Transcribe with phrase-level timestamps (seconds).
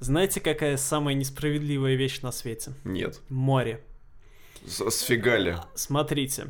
[0.00, 2.72] Знаете, какая самая несправедливая вещь на свете?
[2.84, 3.20] Нет.
[3.28, 3.82] Море.
[4.66, 5.58] С- Сфигали.
[5.74, 6.48] Смотрите,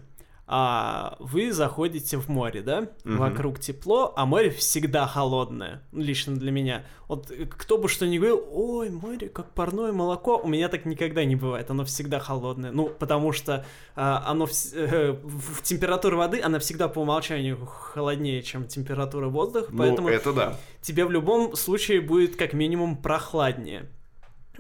[0.53, 2.89] а, вы заходите в море, да?
[3.05, 3.19] Мгм.
[3.19, 5.85] Вокруг тепло, а море всегда холодное.
[5.93, 6.85] Ну, Лично для меня.
[7.07, 10.87] Вот э, кто бы что ни говорил, ой, море как парное молоко, у меня так
[10.87, 11.71] никогда не бывает.
[11.71, 12.73] Оно всегда холодное.
[12.73, 17.57] Ну, потому что а, оно вс- э, в, в температура воды, она всегда по умолчанию
[17.65, 20.57] холоднее, чем температура воздуха, поэтому Ну, это да.
[20.83, 23.89] тебе в любом случае будет как минимум прохладнее.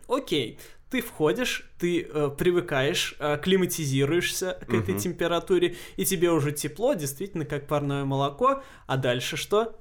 [0.06, 0.58] Окей,
[0.90, 4.98] ты входишь, ты э, привыкаешь, э, климатизируешься к этой Мгм.
[4.98, 8.62] температуре, и тебе уже тепло, действительно, как парное молоко.
[8.86, 9.76] А дальше что?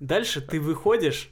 [0.00, 1.30] Дальше ты выходишь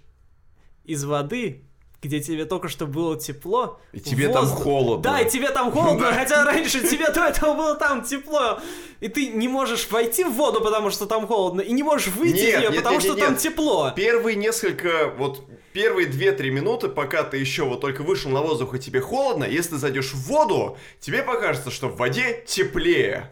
[0.84, 1.62] из воды,
[2.02, 3.80] где тебе только что было тепло.
[3.92, 4.62] И тебе в там воздух.
[4.62, 5.02] холодно.
[5.02, 8.60] Да, и тебе там холодно, хотя раньше тебе до этого было там тепло.
[9.00, 12.36] И ты не можешь войти в воду, потому что там холодно, и не можешь выйти
[12.36, 13.92] из нее, потому что там тепло.
[13.96, 15.42] Первые несколько, вот
[15.76, 19.72] первые 2-3 минуты, пока ты еще вот только вышел на воздух и тебе холодно, если
[19.72, 23.30] ты зайдешь в воду, тебе покажется, что в воде теплее.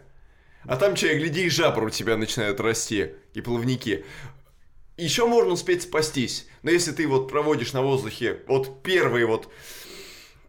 [0.64, 4.04] А там, чай, гляди, и жабры у тебя начинают расти, и плавники.
[4.98, 6.46] Еще можно успеть спастись.
[6.62, 9.50] Но если ты вот проводишь на воздухе вот первые вот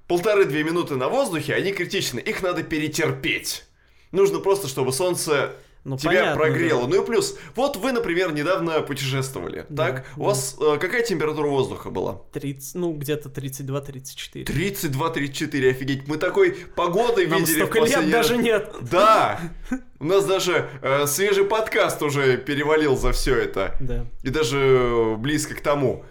[0.09, 2.20] полторы-две минуты на воздухе, они критичны.
[2.20, 3.64] Их надо перетерпеть.
[4.12, 6.81] Нужно просто, чтобы солнце Ну, тебя понятно, прогрело.
[6.81, 6.88] да.
[6.95, 10.05] Ну и плюс, вот вы, например, недавно путешествовали, Да, так?
[10.17, 10.25] У да.
[10.25, 12.22] вас э, какая температура воздуха была?
[12.33, 14.45] 30, ну, где-то 32-34.
[14.45, 16.08] 32-34, офигеть.
[16.08, 18.28] Мы такой погодой Нам видели в столько лет последний раз.
[18.28, 18.75] даже нет.
[18.81, 19.39] Да!
[20.00, 23.75] У нас даже э, свежий подкаст уже перевалил за все это.
[23.80, 24.06] Да.
[24.23, 26.03] И даже э, близко к тому.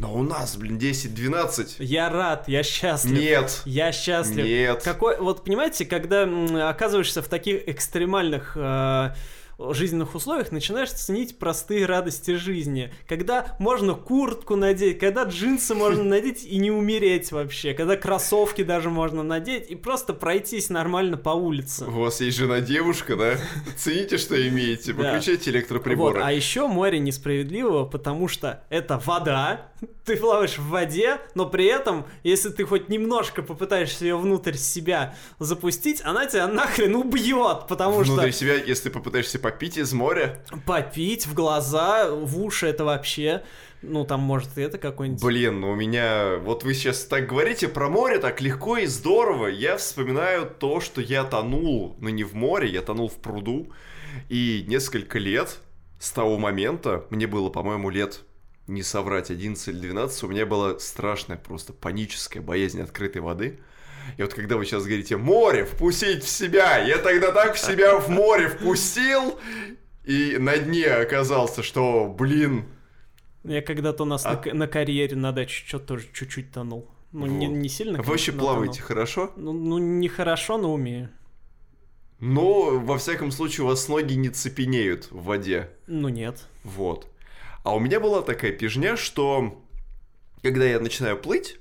[0.00, 1.74] Но у нас, блин, 10-12.
[1.78, 3.18] Я рад, я счастлив.
[3.18, 3.60] Нет.
[3.66, 4.46] Я счастлив.
[4.46, 4.82] Нет.
[4.82, 6.22] Какой, вот понимаете, когда
[6.70, 9.10] оказываешься в таких экстремальных э,
[9.72, 12.92] жизненных условиях, начинаешь ценить простые радости жизни.
[13.08, 18.90] Когда можно куртку надеть, когда джинсы можно надеть и не умереть вообще, когда кроссовки даже
[18.90, 21.84] можно надеть и просто пройтись нормально по улице.
[21.86, 23.36] У вас есть жена девушка, да?
[23.76, 24.92] Цените, что имеете.
[25.00, 26.20] Выключайте электроприборы.
[26.20, 29.70] Вот, а еще море несправедливого, потому что это вода,
[30.04, 35.14] ты плаваешь в воде, но при этом, если ты хоть немножко попытаешься ее внутрь себя
[35.38, 41.26] запустить, она тебя нахрен убьет, потому Внутри что себя, если попытаешься попить из моря, попить
[41.26, 43.42] в глаза, в уши это вообще,
[43.82, 45.22] ну там может и это какой-нибудь...
[45.22, 46.36] Блин, ну у меня...
[46.36, 49.48] Вот вы сейчас так говорите про море, так легко и здорово.
[49.48, 53.72] Я вспоминаю то, что я тонул, ну не в море, я тонул в пруду.
[54.28, 55.58] И несколько лет
[55.98, 58.20] с того момента, мне было, по-моему, лет,
[58.68, 63.58] не соврать, 11 или 12, у меня была страшная, просто паническая боязнь открытой воды.
[64.16, 67.98] И вот когда вы сейчас говорите «море, впустить в себя», я тогда так в себя
[67.98, 69.38] в море впустил,
[70.04, 72.64] и на дне оказался, что, блин,
[73.44, 76.88] Я когда-то у нас А- на, на карьере на даче что-то тоже чуть-чуть тонул.
[77.12, 77.54] Ну, не, Вот.
[77.56, 78.86] не сильно, вы вообще плаваете тонул.
[78.88, 79.32] хорошо?
[79.36, 81.08] Ну, ну, нехорошо, но умею.
[82.20, 85.70] Но, во всяком случае, у вас ноги не цепенеют в воде.
[85.86, 86.44] Ну, нет.
[86.64, 87.06] Вот.
[87.64, 89.62] А у меня была такая пижня, что
[90.42, 91.58] когда я начинаю плыть,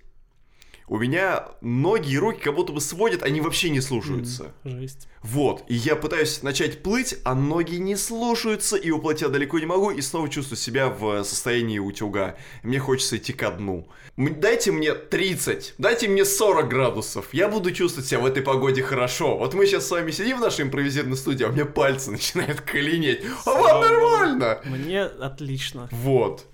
[0.90, 4.54] у меня ноги и руки как будто бы сводят, они вообще не слушаются.
[4.64, 5.08] Жесть.
[5.22, 5.64] Вот.
[5.68, 9.92] И я пытаюсь начать плыть, а ноги не слушаются, и уплыть я далеко не могу,
[9.92, 12.38] и снова чувствую себя в состоянии утюга.
[12.64, 13.88] Мне хочется идти ко дну.
[14.18, 17.34] Дайте мне 30, дайте мне 40 градусов.
[17.34, 19.38] Я буду чувствовать себя в этой погоде хорошо.
[19.38, 22.62] Вот мы сейчас с вами сидим в нашей импровизированной студии, а у меня пальцы начинают
[22.62, 23.22] коленеть.
[23.46, 24.62] А вам нормально!
[24.66, 25.88] Мне отлично.
[25.92, 26.48] Вот.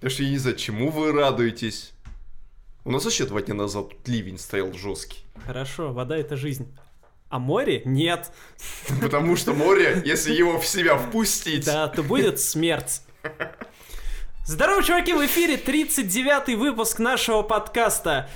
[0.00, 1.93] Так что я не знаю, чему вы радуетесь.
[2.86, 5.24] У нас вообще два дня назад тут ливень стоял жесткий.
[5.46, 6.76] Хорошо, вода это жизнь.
[7.30, 8.30] А море нет.
[9.00, 13.00] Потому что море, если его в себя впустить, Да, то будет смерть.
[14.44, 18.28] Здорово, чуваки, в эфире 39-й выпуск нашего подкаста.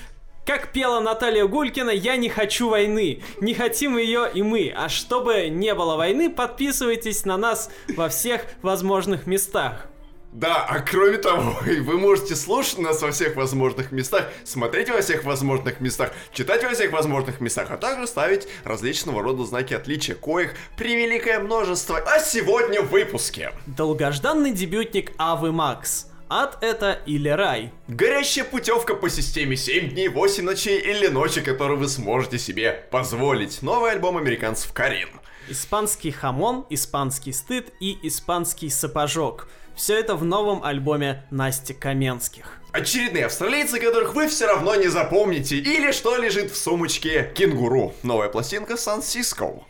[0.47, 3.23] Как пела Наталья Гулькина, я не хочу войны.
[3.43, 4.73] Не хотим ее и мы.
[4.75, 9.89] А чтобы не было войны, подписывайтесь на нас во всех возможных местах.
[10.33, 15.25] Да, а кроме того, вы можете слушать нас во всех возможных местах, смотреть во всех
[15.25, 20.55] возможных местах, читать во всех возможных местах, а также ставить различного рода знаки отличия, коих
[20.77, 21.99] превеликое множество.
[21.99, 23.53] А сегодня в выпуске.
[23.67, 26.07] Долгожданный дебютник Авы Макс.
[26.31, 27.73] Ад это или рай?
[27.89, 33.63] Горящая путевка по системе 7 дней, 8 ночей или ночи, которую вы сможете себе позволить.
[33.63, 35.09] Новый альбом американцев Карин.
[35.49, 39.49] Испанский хамон, испанский стыд и испанский сапожок.
[39.79, 42.61] Все это в новом альбоме Насти Каменских.
[42.73, 45.57] Очередные австралийцы, которых вы все равно не запомните.
[45.57, 47.95] Или что лежит в сумочке кенгуру.
[48.03, 49.63] Новая пластинка Сан Сиско.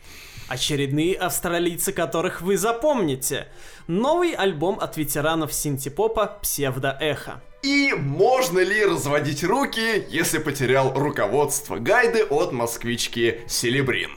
[0.48, 3.48] Очередные австралийцы, которых вы запомните.
[3.86, 7.42] Новый альбом от ветеранов синтепопа «Псевдоэхо».
[7.62, 14.12] И можно ли разводить руки, если потерял руководство гайды от москвички Селебрин?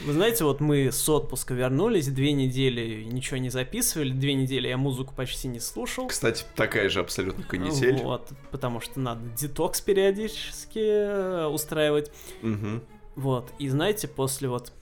[0.00, 4.76] Вы знаете, вот мы с отпуска вернулись, две недели ничего не записывали, две недели я
[4.76, 6.08] музыку почти не слушал.
[6.08, 8.02] Кстати, такая же абсолютно канитель.
[8.02, 12.10] Вот, потому что надо детокс периодически э, устраивать.
[12.42, 12.80] Угу.
[13.16, 14.72] Вот, и знаете, после вот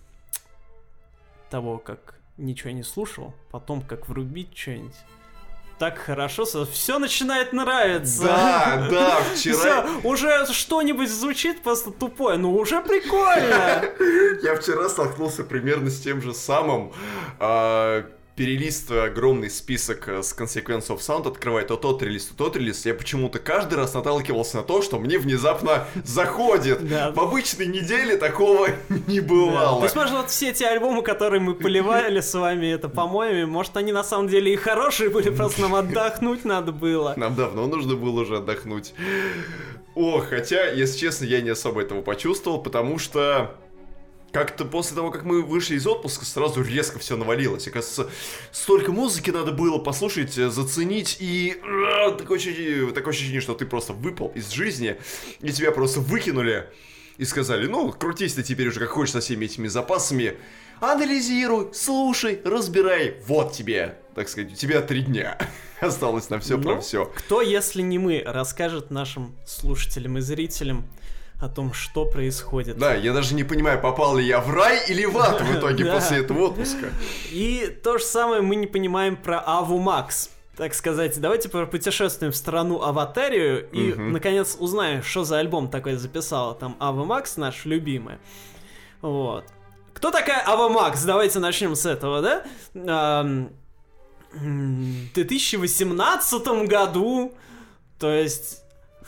[1.50, 4.96] того, как ничего не слушал, потом как врубить что-нибудь,
[5.82, 8.22] так хорошо, все начинает нравиться.
[8.22, 9.56] Да, да, вчера...
[9.56, 13.82] Всё, уже что-нибудь звучит просто тупое, ну уже прикольно.
[14.44, 16.92] Я вчера столкнулся примерно с тем же самым.
[18.34, 22.86] Перелистывая огромный список э, с Consequence of Sound, открывая то тот релиз, то тот релиз,
[22.86, 26.80] я почему-то каждый раз наталкивался на то, что мне внезапно заходит.
[26.80, 28.68] В обычной неделе такого
[29.06, 29.80] не бывало.
[29.80, 33.76] То есть, может, вот все эти альбомы, которые мы поливали с вами, это по-моему, может,
[33.76, 37.12] они на самом деле и хорошие были, просто нам отдохнуть надо было.
[37.18, 38.94] Нам давно нужно было уже отдохнуть.
[39.94, 43.54] О, хотя, если честно, я не особо этого почувствовал, потому что
[44.32, 47.66] как-то после того, как мы вышли из отпуска, сразу резко все навалилось.
[47.66, 48.10] И, кажется,
[48.50, 53.66] столько музыки надо было послушать, э, заценить, и э, такое ощущение, такое ощущение, что ты
[53.66, 54.96] просто выпал из жизни,
[55.40, 56.68] и тебя просто выкинули,
[57.18, 60.36] и сказали, ну, крутись ты теперь уже как хочешь со всеми этими запасами,
[60.80, 65.38] анализируй, слушай, разбирай, вот тебе, так сказать, у тебя три дня
[65.80, 67.04] осталось на все про Ну, все.
[67.04, 70.86] Кто, если не мы, расскажет нашим слушателям и зрителям
[71.42, 72.78] о том, что происходит.
[72.78, 75.86] Да, я даже не понимаю, попал ли я в рай или в ад в итоге
[75.86, 76.90] после этого отпуска.
[77.32, 80.30] И то же самое мы не понимаем про Аву Макс.
[80.56, 86.54] Так сказать, давайте путешествуем в страну Аватарию и, наконец, узнаем, что за альбом такой записала
[86.54, 88.18] там Ава Макс, наш любимый.
[89.00, 89.44] Вот.
[89.94, 91.02] Кто такая Ава Макс?
[91.02, 92.44] Давайте начнем с этого, да?
[94.32, 97.32] В 2018 году,
[97.98, 98.61] то есть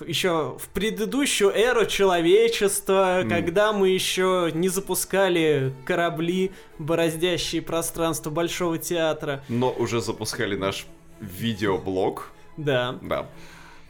[0.07, 3.29] еще в предыдущую эру человечества, М.
[3.29, 9.43] когда мы еще не запускали корабли, бороздящие пространство Большого театра.
[9.49, 10.87] Но уже запускали наш
[11.21, 12.31] видеоблог.
[12.57, 12.99] Да.
[13.03, 13.27] Да.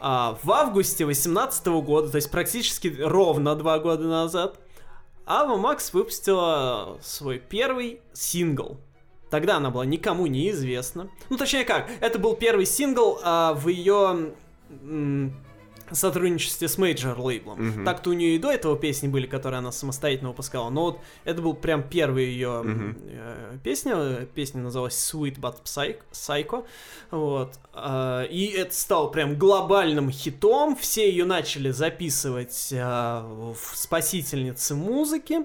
[0.01, 4.59] А в августе 2018 года, то есть практически ровно два года назад,
[5.27, 8.79] Ава Макс выпустила свой первый сингл.
[9.31, 11.09] Тогда она была никому не известна.
[11.31, 14.35] Ну, точнее как, это был первый сингл а, в ее
[15.95, 17.61] сотрудничестве с major лейблом.
[17.69, 17.85] Мгм.
[17.85, 20.71] Так-то у нее и до этого песни были, которые она самостоятельно выпускала.
[20.71, 22.97] Но вот это был прям первый ее Мгм.
[23.07, 24.27] э, песня.
[24.35, 26.65] Песня называлась Sweet But Psych- Psycho.
[27.11, 27.55] Вот.
[27.73, 30.77] А, И это стало прям глобальным хитом.
[30.77, 33.23] Все ее начали записывать а,
[33.55, 35.41] в спасительницы музыки.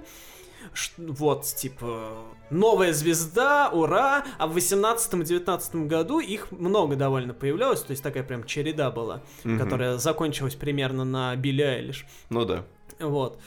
[0.98, 2.14] Вот, типа,
[2.50, 4.24] новая звезда, ура!
[4.38, 9.60] А в 18-19 году их много довольно появлялось, то есть такая прям череда была, Мгм.
[9.60, 12.06] которая закончилась примерно на Билли Айлиш.
[12.30, 12.64] Ну да.
[13.00, 13.40] Вот.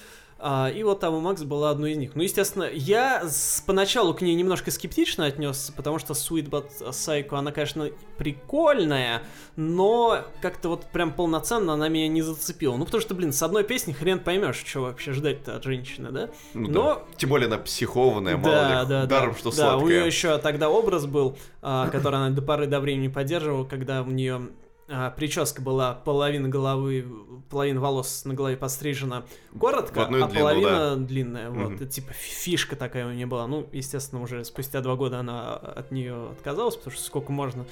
[0.45, 2.17] А, и вот Ава Макс была одной из них.
[2.17, 7.37] Ну, естественно, я с- поначалу к ней немножко скептично отнесся, потому что Sweet But Psycho,
[7.39, 9.23] она, конечно, прикольная,
[9.55, 12.77] но как-то вот прям полноценно она меня не зацепила.
[12.77, 16.31] Ну, потому что, блин, с одной песни хрен поймешь, что вообще ждать-то от женщины, да?
[16.55, 17.03] Ну Но- да.
[17.17, 18.89] Тем более она психованная, мало да, ли.
[18.89, 19.39] да, Даром, да.
[19.39, 19.87] что Да, у сладкая.
[19.99, 24.07] нее еще тогда образ был, а, который она до поры до времени поддерживала, когда у
[24.11, 24.49] нее
[24.89, 27.07] а, прическа была половина головы,
[27.51, 29.25] половина волос на голове пострижена
[29.59, 31.51] коротко, а длину, половина длинная.
[31.51, 31.75] Вот, Мгм.
[31.77, 33.47] это типа фишка такая у нее была.
[33.47, 37.65] Ну, естественно, уже спустя два года она от нее отказалась, потому что сколько можно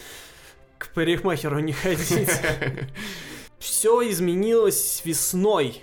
[0.78, 2.30] к парикмахеру не ходить.
[3.58, 5.82] Все изменилось весной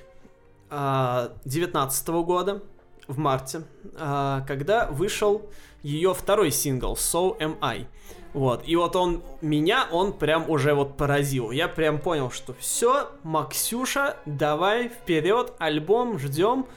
[0.69, 2.63] а, 19 года,
[3.07, 3.61] в марте,
[3.95, 5.49] а, когда вышел
[5.83, 7.87] ее второй сингл So Am I.
[8.33, 11.51] Вот, и вот он, меня он прям уже вот поразил.
[11.51, 16.67] Я прям понял, что все, Максюша, давай вперед, альбом, ждем.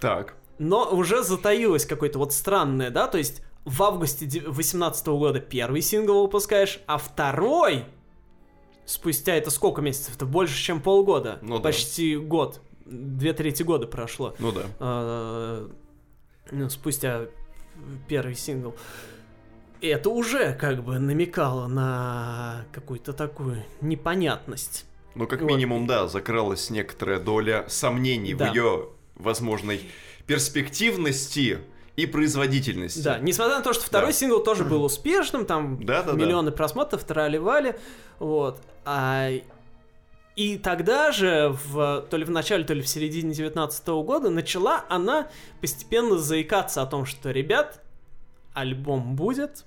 [0.00, 0.34] Так.
[0.58, 6.22] Но уже затаилось какое-то вот странное, да, то есть в августе 2018 года первый сингл
[6.22, 7.84] выпускаешь, а второй
[8.86, 10.16] спустя это сколько месяцев?
[10.16, 11.38] Это больше, чем полгода.
[11.42, 11.62] Ну да.
[11.62, 12.60] Почти год.
[12.84, 14.34] Две трети года прошло.
[14.38, 14.62] Ну да.
[14.80, 17.26] э, спустя
[18.08, 18.74] первый сингл.
[19.88, 24.84] Это уже как бы намекало на какую-то такую непонятность.
[25.14, 25.48] Ну, как Вот.
[25.50, 28.50] минимум, да, закралась некоторая доля сомнений Да.
[28.50, 29.80] в ее возможной
[30.26, 31.58] перспективности
[31.96, 33.00] и производительности.
[33.02, 34.12] Да, несмотря на то, что второй Да.
[34.12, 36.12] сингл тоже был успешным, там Да-да-да.
[36.16, 37.74] миллионы просмотров, трали-вали,
[38.18, 38.60] вот.
[38.84, 39.28] А,
[40.36, 44.84] и тогда же, в, то ли в начале, то ли в середине 19 года, начала
[44.88, 45.28] она
[45.60, 47.82] постепенно заикаться о том, что, ребят,
[48.54, 49.64] альбом будет,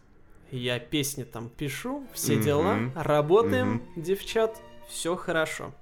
[0.58, 4.58] я песни там пишу, все дела, работаем, девчат,
[4.88, 5.74] все хорошо.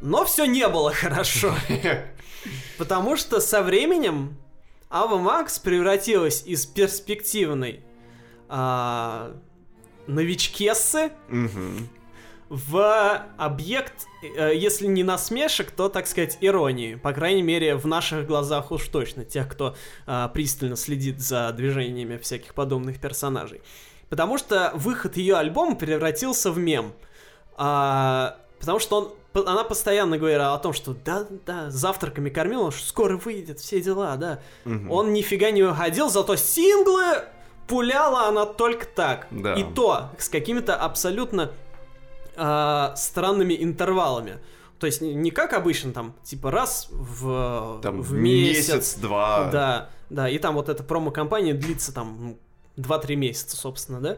[0.00, 1.54] Но все не было хорошо.
[2.78, 4.36] Потому что со временем
[4.88, 7.80] Ава Макс превратилась из перспективной
[8.48, 9.36] а,
[10.06, 11.12] новичкессы.
[12.50, 16.96] В объект, э, если не насмешек, то, так сказать, иронии.
[16.96, 22.18] По крайней мере, в наших глазах уж точно, тех, кто а, пристально следит за движениями
[22.18, 23.62] всяких подобных персонажей.
[24.08, 26.92] Потому что выход ее альбома превратился в мем.
[27.56, 33.16] А, потому что он, она постоянно говорила о том, что да-да, завтраками кормил, что скоро
[33.16, 34.40] выйдет, все дела, да.
[34.64, 34.90] Мгм.
[34.90, 37.22] Он нифига не выходил, зато синглы
[37.68, 39.28] пуляла она только так.
[39.30, 39.54] Да.
[39.54, 41.52] И то с какими-то абсолютно
[42.42, 44.38] а, странными интервалами.
[44.78, 48.68] То есть не, как обычно, там, типа раз в, Там в месяц.
[48.72, 49.50] месяц-два.
[49.50, 52.38] Да, да, и там вот эта промо-компания длится там
[52.76, 54.16] ну, 2-3 месяца, собственно, да?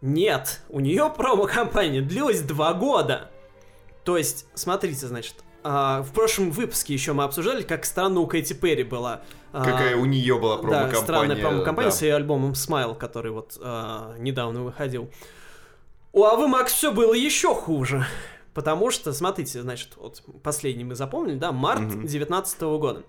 [0.00, 3.30] Нет, у нее промо-компания длилась 2 года.
[4.04, 8.54] То есть, смотрите, значит, а, в прошлом выпуске еще мы обсуждали, как странно у Кэти
[8.54, 9.20] Перри была.
[9.52, 11.02] а, Какая у нее была да, промо-компания.
[11.02, 11.96] странная промо-компания да.
[11.96, 15.10] с ее альбомом Smile, который вот а, недавно выходил.
[16.14, 18.06] У Авы Макс все было еще хуже.
[18.54, 21.90] Потому что, смотрите, значит, вот последний мы запомнили, да, март Мгм.
[22.02, 23.02] 2019 года.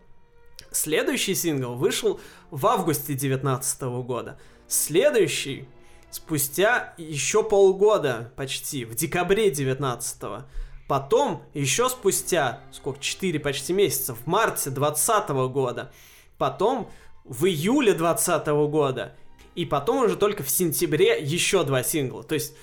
[0.71, 2.19] Следующий сингл вышел
[2.49, 4.39] в августе 2019 года.
[4.67, 5.67] Следующий
[6.09, 10.45] спустя еще полгода почти, в декабре 19
[10.87, 15.91] Потом еще спустя, сколько, 4 почти месяца, в марте 20 года.
[16.39, 16.89] Потом
[17.23, 19.15] в июле 2020 года.
[19.53, 22.23] И потом уже только в сентябре еще два сингла.
[22.23, 22.55] То есть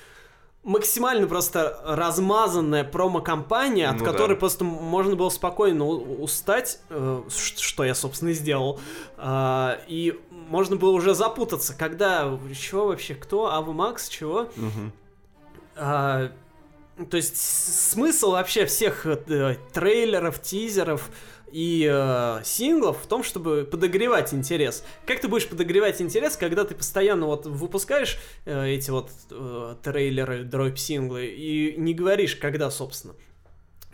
[0.64, 4.37] максимально просто размазанная промо-компания, от Ну которой да.
[4.37, 8.81] просто можно было спокойно устать, э, что я, собственно, и сделал.
[9.16, 14.49] А, и можно было уже запутаться, когда, чего вообще, кто, Ава Макс, чего.
[15.75, 16.31] А,
[17.11, 21.11] то есть смысл вообще всех э, трейлеров, тизеров
[21.52, 24.85] и э, синглов в том, чтобы подогревать интерес.
[25.06, 30.44] Как ты будешь подогревать интерес, когда ты постоянно вот выпускаешь э, эти вот э, трейлеры,
[30.44, 33.14] дроп-синглы и не говоришь, когда, собственно.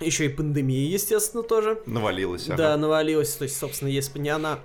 [0.01, 1.83] Еще и пандемия, естественно, тоже.
[1.85, 2.47] Навалилась.
[2.49, 2.57] ага.
[2.57, 3.35] Да, навалилась.
[3.35, 4.61] То есть, собственно, если бы не она,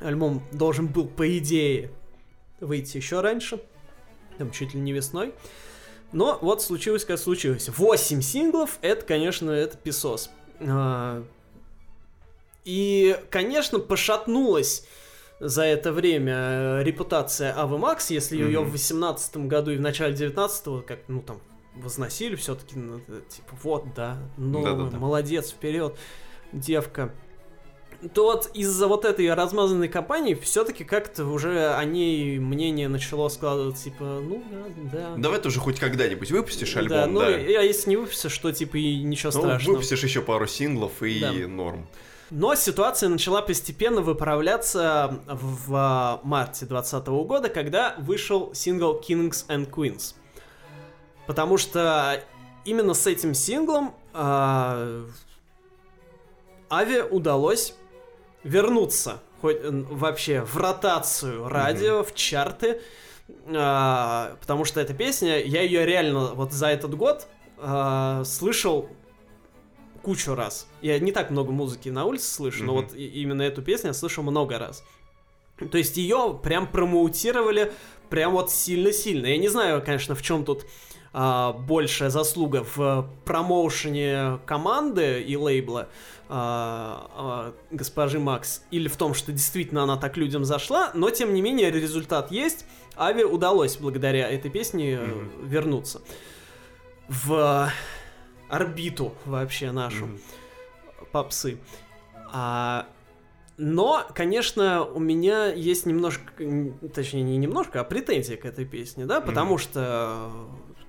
[0.00, 1.92] альбом должен был, по идее,
[2.58, 3.62] выйти еще раньше.
[4.38, 5.32] Там чуть ли не весной.
[6.12, 7.68] Но вот случилось, как случилось.
[7.68, 10.30] 8 синглов, это, конечно, это песос.
[12.66, 14.84] И, конечно, пошатнулась
[15.38, 18.70] за это время э, репутация Авы Макс, если ее Мгм.
[18.70, 21.40] в 18 году и в начале 19 как, ну, там,
[21.76, 22.74] возносили все-таки,
[23.28, 24.96] типа, вот, да, ну, Да-да-да.
[24.98, 25.96] молодец, вперед,
[26.52, 27.14] девка.
[28.14, 33.84] То вот из-за вот этой размазанной компании все-таки как-то уже о ней мнение начало складываться,
[33.84, 35.14] типа, ну, да, да.
[35.16, 37.26] Давай ты уже хоть когда-нибудь выпустишь альбом, да, ну, да.
[37.28, 37.30] а
[37.62, 39.74] если не выпустишь, что, типа, и ничего Ну, страшного.
[39.76, 41.32] выпустишь еще пару синглов и Да.
[41.32, 41.86] норм.
[42.30, 49.70] Но ситуация начала постепенно выправляться в а, марте 2020 года, когда вышел сингл Kings and
[49.70, 50.14] Queens.
[51.28, 52.20] Потому что
[52.64, 55.04] именно с этим синглом а,
[56.68, 57.74] Аве удалось
[58.42, 62.80] вернуться хоть э, вообще в ротацию радио, в чарты,
[63.54, 67.28] а, потому что эта песня, я ее реально вот за этот год
[68.26, 68.90] слышал
[70.06, 70.68] кучу раз.
[70.82, 72.82] Я не так много музыки на улице слышу, но Мгм.
[72.84, 74.84] вот именно эту песню я слышал много раз.
[75.72, 77.72] То есть ее прям промоутировали
[78.08, 79.26] прям вот сильно-сильно.
[79.26, 80.64] Я не знаю, конечно, в чем тут
[81.12, 85.88] а, большая заслуга в промоушене команды и лейбла
[86.28, 91.34] а, а, госпожи Макс, или в том, что действительно она так людям зашла, но тем
[91.34, 92.64] не менее результат есть.
[92.96, 95.48] Ави удалось благодаря этой песне Мгм.
[95.48, 96.00] вернуться
[97.08, 97.70] в
[98.48, 100.20] орбиту вообще нашу Мгм.
[101.12, 101.58] попсы.
[102.32, 102.86] А,
[103.56, 106.22] но, конечно, у меня есть немножко,
[106.94, 110.30] точнее, не немножко, а претензии к этой песне, да, потому что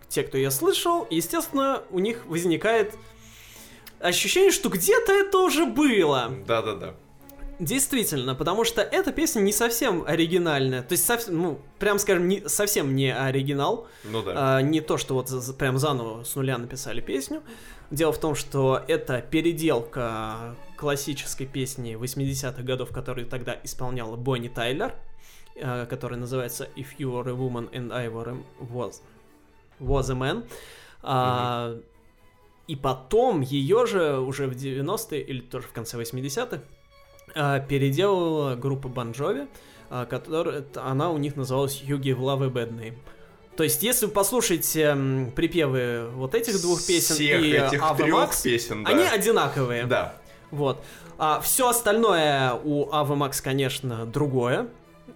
[0.10, 2.98] те, кто ее слышал, естественно, у них возникает
[4.00, 6.32] ощущение, что где-то это уже было.
[6.46, 6.96] Да-да-да.
[7.60, 10.84] Действительно, потому что эта песня не совсем оригинальная.
[10.84, 13.88] То есть, совсем, ну, прям скажем, не, совсем не оригинал.
[14.04, 14.58] Ну да.
[14.58, 17.42] А, не то, что вот за- прям заново с нуля написали песню.
[17.90, 24.94] Дело в том, что это переделка классической песни 80-х годов, которую тогда исполняла Бонни Тайлер,
[25.56, 28.38] э, которая называется If You Were a Woman and I were a,
[28.72, 29.02] was,
[29.80, 30.48] was a Man.
[31.02, 31.76] А,
[32.68, 36.62] и потом ее же уже в 90-е или тоже в конце 80-х а,
[37.68, 39.48] переделала группа Jovi.
[39.90, 42.94] а, который, она у них называлась You Give Love Bad.
[43.56, 44.96] То есть, если вы послушаете
[45.36, 48.92] припевы вот этих двух песен Всех и этих Ava трех Max, песен, да.
[48.92, 49.86] они одинаковые.
[49.86, 50.14] Да.
[50.52, 50.84] Вот.
[51.18, 54.68] А все остальное у Ava Max, конечно, другое.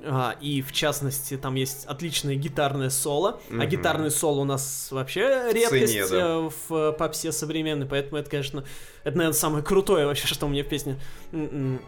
[0.04, 3.40] А, и в частности, там есть отличное гитарное соло.
[3.52, 3.68] А Мгм.
[3.70, 6.18] гитарное соло у нас вообще редкость цене, да.
[6.18, 8.64] э, в попсе современной, поэтому это, конечно,
[9.04, 10.98] это, наверное, самое крутое вообще, что мне в песне
[11.32, 11.82] м, м,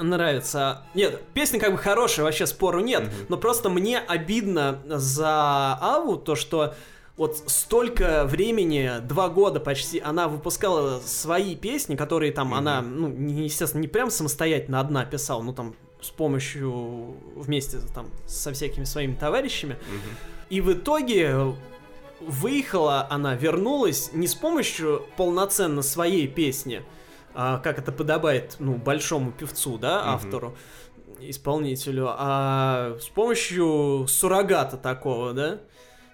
[0.00, 0.82] нравится.
[0.94, 3.12] Нет, песня как бы хорошая, вообще спору нет, Мгм.
[3.28, 6.74] но просто мне обидно за Аву, то, что
[7.16, 12.56] вот столько времени, два года почти, она выпускала свои песни, которые там Мгм.
[12.58, 13.08] она, ну,
[13.40, 19.14] естественно, не прям самостоятельно одна писала, ну там с помощью вместе там со всякими своими
[19.14, 19.72] товарищами.
[19.88, 20.16] Мгм.
[20.50, 21.54] И в итоге
[22.20, 26.82] выехала она, вернулась не с помощью полноценно своей песни,
[27.36, 30.56] как это подобает, ну, большому певцу, да, автору,
[31.20, 35.60] исполнителю, а с помощью суррогата такого, да.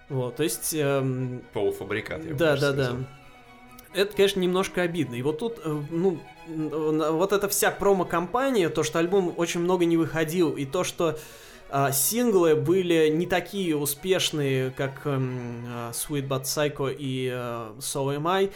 [0.09, 0.73] Вот, то есть...
[0.73, 2.83] эм, Полуфабрикат, я бы да, да, да.
[2.83, 3.05] сказал.
[3.93, 5.15] Это, конечно, немножко обидно.
[5.15, 9.97] И вот тут, э, ну, вот эта вся промо-компания, то, что альбом очень много не
[9.97, 11.17] выходил, и то, что
[11.69, 18.27] а, синглы были не такие успешные, как а, Sweet But Psycho и э, So Am
[18.27, 18.51] I,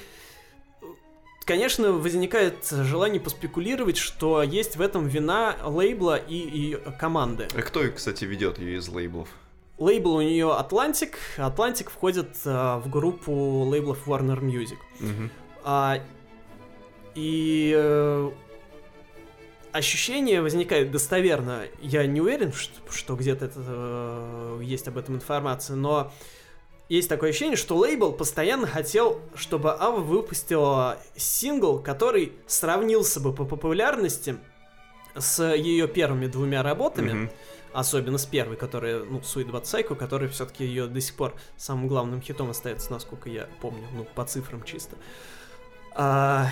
[1.48, 7.48] конечно, возникает желание поспекулировать, что есть в этом вина лейбла и, и команды.
[7.56, 9.30] А кто, кстати, ведет ее из лейблов?
[9.80, 11.14] Лейбл у нее Atlantic.
[11.38, 14.78] Atlantic входит а, в группу лейблов Warner Music.
[15.00, 15.32] Мгм.
[15.64, 16.00] А,
[17.16, 18.32] и э,
[19.72, 21.64] ощущение возникает достоверно.
[21.82, 26.12] Я не уверен, что, что где-то это, э, есть об этом информация, но
[26.90, 33.44] есть такое ощущение, что лейбл постоянно хотел, чтобы Ава выпустила сингл, который сравнился бы по
[33.46, 34.38] популярности
[35.16, 37.12] с ее первыми двумя работами.
[37.12, 37.30] Мгм.
[37.74, 42.22] Особенно с первой, которая, ну, But Psycho, которая все-таки ее до сих пор самым главным
[42.22, 44.96] хитом остается, насколько я помню, ну, по цифрам чисто.
[45.94, 46.50] А,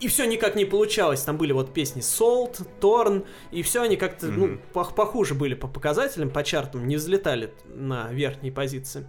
[0.00, 1.22] и все никак не получалось.
[1.22, 4.60] Там были вот песни Salt, Torn, и все они как-то, ну, Мгм.
[4.72, 9.06] пох- похуже были по показателям, по чартам, не взлетали на верхние позиции.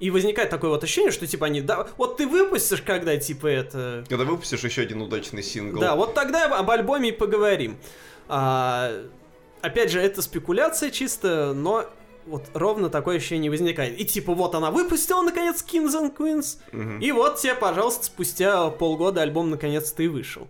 [0.00, 4.04] И возникает такое вот ощущение, что типа они, да, вот ты выпустишь когда, типа, это,
[4.08, 5.80] Когда выпустишь еще один удачный сингл.
[5.80, 7.76] да, вот тогда об альбоме и поговорим.
[8.28, 8.90] А,
[9.62, 11.86] опять же, это спекуляция чисто, но
[12.26, 13.98] вот ровно такое ощущение возникает.
[14.00, 16.98] И типа вот она выпустила наконец Kings and Queens, Мгм.
[17.00, 20.48] и вот тебе, пожалуйста, спустя полгода альбом наконец-то и вышел.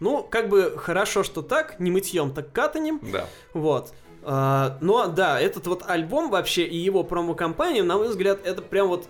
[0.00, 2.98] Ну, как бы хорошо, что так, не мытьем, так катанем.
[3.12, 3.28] Да.
[3.54, 3.92] Вот.
[4.24, 8.88] А, но да, этот вот альбом вообще и его промо-компания, на мой взгляд, это прям
[8.88, 9.08] вот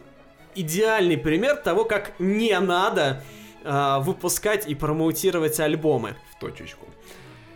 [0.54, 3.22] идеальный пример того, как не надо
[3.64, 6.16] а, выпускать и промоутировать альбомы.
[6.34, 6.86] В точечку.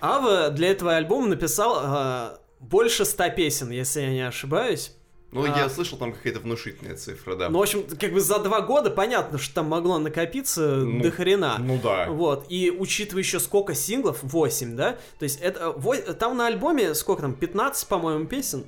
[0.00, 4.92] Ава для этого альбома написал а, больше ста песен, если я не ошибаюсь.
[5.32, 5.48] Ну, А.
[5.48, 7.48] я слышал, там какая-то внушительная цифра, да.
[7.50, 11.10] Ну, в общем, как бы за два года понятно, что там могло накопиться Ну, до
[11.10, 11.56] хрена.
[11.58, 12.06] Ну да.
[12.08, 14.92] Вот, и учитывая еще сколько синглов, 8, да?
[15.18, 15.72] То есть это,
[16.14, 18.66] там на альбоме сколько там, 15, по-моему, песен?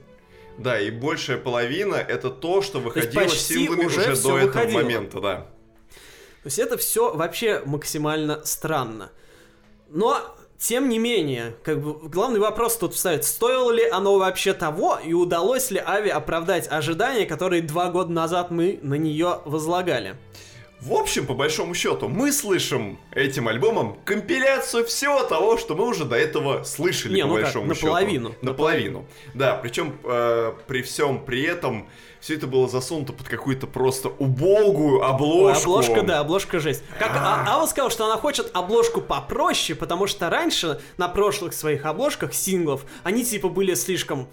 [0.59, 4.83] Да, и большая половина это то, что выходило почти синглами уже уже, до этого выходило.
[4.83, 5.37] момента, да.
[6.42, 9.11] То есть это все вообще максимально странно.
[9.90, 10.21] Но,
[10.59, 15.12] тем не менее, как бы главный вопрос тут встает, стоило ли оно вообще того, и
[15.12, 20.16] удалось ли Ави оправдать ожидания, которые два года назад мы на нее возлагали.
[20.81, 26.05] В общем, по большому счету, мы слышим этим альбомом компиляцию всего того, что мы уже
[26.05, 27.87] до этого слышали, Не, по ну как, большому счету.
[27.87, 28.35] наполовину.
[28.43, 29.07] Наполовину.
[29.35, 31.88] Да, причем э, при всем при этом
[32.21, 35.71] все это было засунуто под какую-то просто убогую Ой, обложку.
[35.71, 36.85] обложка, да, обложка жесть.
[36.99, 41.87] Как а, Ава сказал, что она хочет обложку попроще, потому что раньше на прошлых своих
[41.87, 44.29] обложках синглов они типа были слишком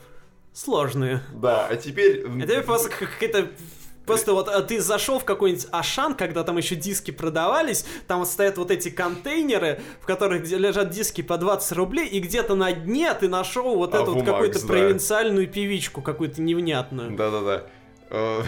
[0.53, 1.21] сложные.
[1.34, 2.23] Да, а теперь...
[2.41, 3.49] Это просто как- какая-то
[4.05, 8.27] Просто вот а, ты зашел в какой-нибудь Ашан, когда там еще диски продавались, там вот
[8.27, 13.13] стоят вот эти контейнеры, в которых лежат диски по 20 рублей, и где-то на дне
[13.13, 14.67] ты нашел вот А, эту вот какую-то да.
[14.67, 17.15] провинциальную певичку, какую-то невнятную.
[17.15, 17.65] Да-да-да.
[18.09, 18.43] Э,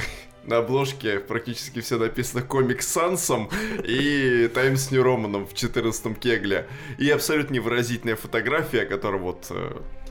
[0.46, 3.50] На обложке практически все написано Комик Сансом
[3.84, 6.68] и Таймс Нью Романом в 14-м кегле.
[6.98, 9.52] И абсолютно невыразительная фотография, которая вот...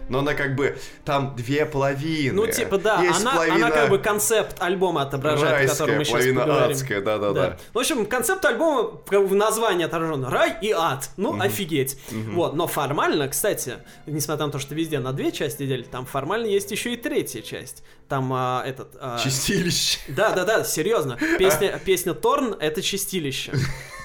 [0.08, 0.78] Но она как бы...
[1.04, 2.34] Там две половины.
[2.34, 5.98] Ну, типа, да, Есть она, половина она как бы концепт альбома отображает, о котором райская,
[5.98, 6.70] мы сейчас половина поговорим.
[6.70, 7.56] адская, да-да-да.
[7.72, 11.10] В общем, концепт альбома в названии отражен рай и ад.
[11.16, 11.98] Ну, офигеть.
[12.10, 13.74] Вот, но формально, кстати,
[14.06, 17.42] несмотря на то, что везде на две части делят, там формально есть еще и третья
[17.42, 17.82] часть.
[18.08, 18.96] Там а, этот.
[19.00, 19.98] а, Чистилище.
[20.08, 21.18] Да, да, да, серьезно.
[21.38, 23.52] Песня, песня Торн это чистилище.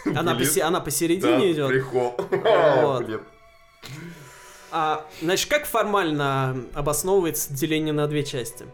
[0.06, 1.68] Она, посе- она Да, посередине идет.
[1.70, 2.16] прикол.
[2.32, 3.06] Вот.
[3.06, 3.22] Блин.
[4.72, 8.66] А, значит, как формально обосновывается деление на две части?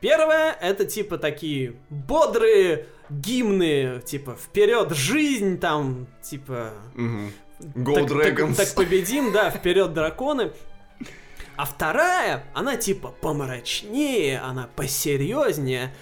[0.00, 6.72] Первое, это типа такие бодрые гимны, типа вперед жизнь, там, типа...
[6.94, 7.32] Мгм.
[7.74, 8.54] Go так, Dragons.
[8.54, 10.52] Так, так победим, да, вперед драконы.
[11.56, 15.92] А вторая, она типа помрачнее, она посерьезнее.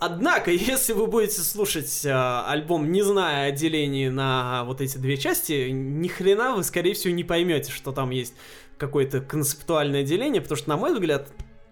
[0.00, 5.16] Однако, если вы будете слушать э, альбом, не зная о делении на вот эти две
[5.16, 8.34] части, ни хрена вы, скорее всего, не поймете, что там есть
[8.78, 11.28] какое-то концептуальное деление, потому что, на мой взгляд,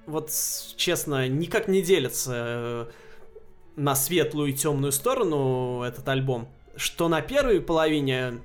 [0.07, 0.31] вот
[0.77, 2.87] честно, никак не делится э,
[3.77, 6.49] на светлую и темную сторону этот альбом.
[6.77, 8.41] Что на первой половине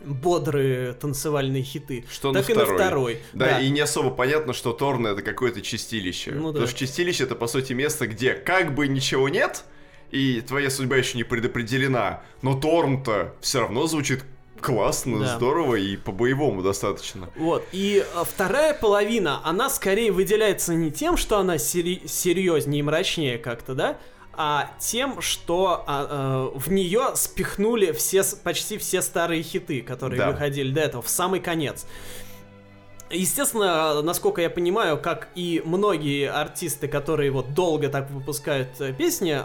[0.00, 2.78] бодрые танцевальные хиты, Что на так и на второй.
[2.78, 3.20] второй.
[3.32, 6.32] Да, и не особо понятно, что Торн это какое-то чистилище.
[6.32, 6.52] Ну да.
[6.52, 9.64] Потому что чистилище это, по сути, место, где как бы ничего нет,
[10.10, 14.24] и твоя судьба еще не предопределена, но Торн-то все равно звучит
[14.62, 15.36] классно, Да.
[15.36, 17.28] здорово и по-боевому достаточно.
[17.36, 22.82] Вот, и э, вторая половина, она скорее выделяется не тем, что она сери- серьезнее и
[22.82, 23.98] мрачнее как-то, да,
[24.34, 30.30] а тем, что а, э, в нее спихнули все, почти все старые хиты, которые Да.
[30.30, 31.84] выходили до этого, в самый конец.
[33.10, 39.38] Естественно, насколько я понимаю, как и многие артисты, которые вот долго так выпускают э, песни,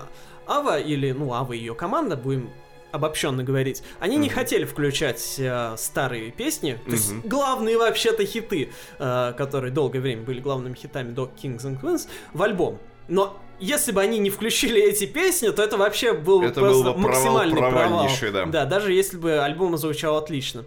[0.47, 2.49] Ава или, ну, Ава и ее команда, будем
[2.91, 4.35] обобщенно говорить, они не Мгм.
[4.35, 7.21] хотели включать э, старые песни, то есть Мгм.
[7.29, 12.41] главные вообще-то хиты, э, которые долгое время были главными хитами до Kings and Queens, в
[12.43, 12.79] альбом.
[13.07, 16.93] Но если бы они не включили эти песни, то это вообще был Это просто был
[16.93, 18.09] бы провал максимальный провал.
[18.33, 18.45] да.
[18.45, 20.65] Да, даже если бы альбом звучал отлично.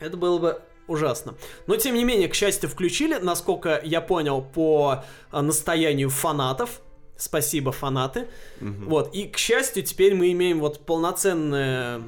[0.00, 1.34] Это было бы ужасно.
[1.66, 6.80] Но, тем не менее, к счастью, включили, насколько я понял, по а, настоянию фанатов.
[7.18, 8.28] Спасибо, фанаты.
[8.60, 8.88] Мгм.
[8.88, 12.00] Вот, и, к счастью, теперь мы имеем вот полноценное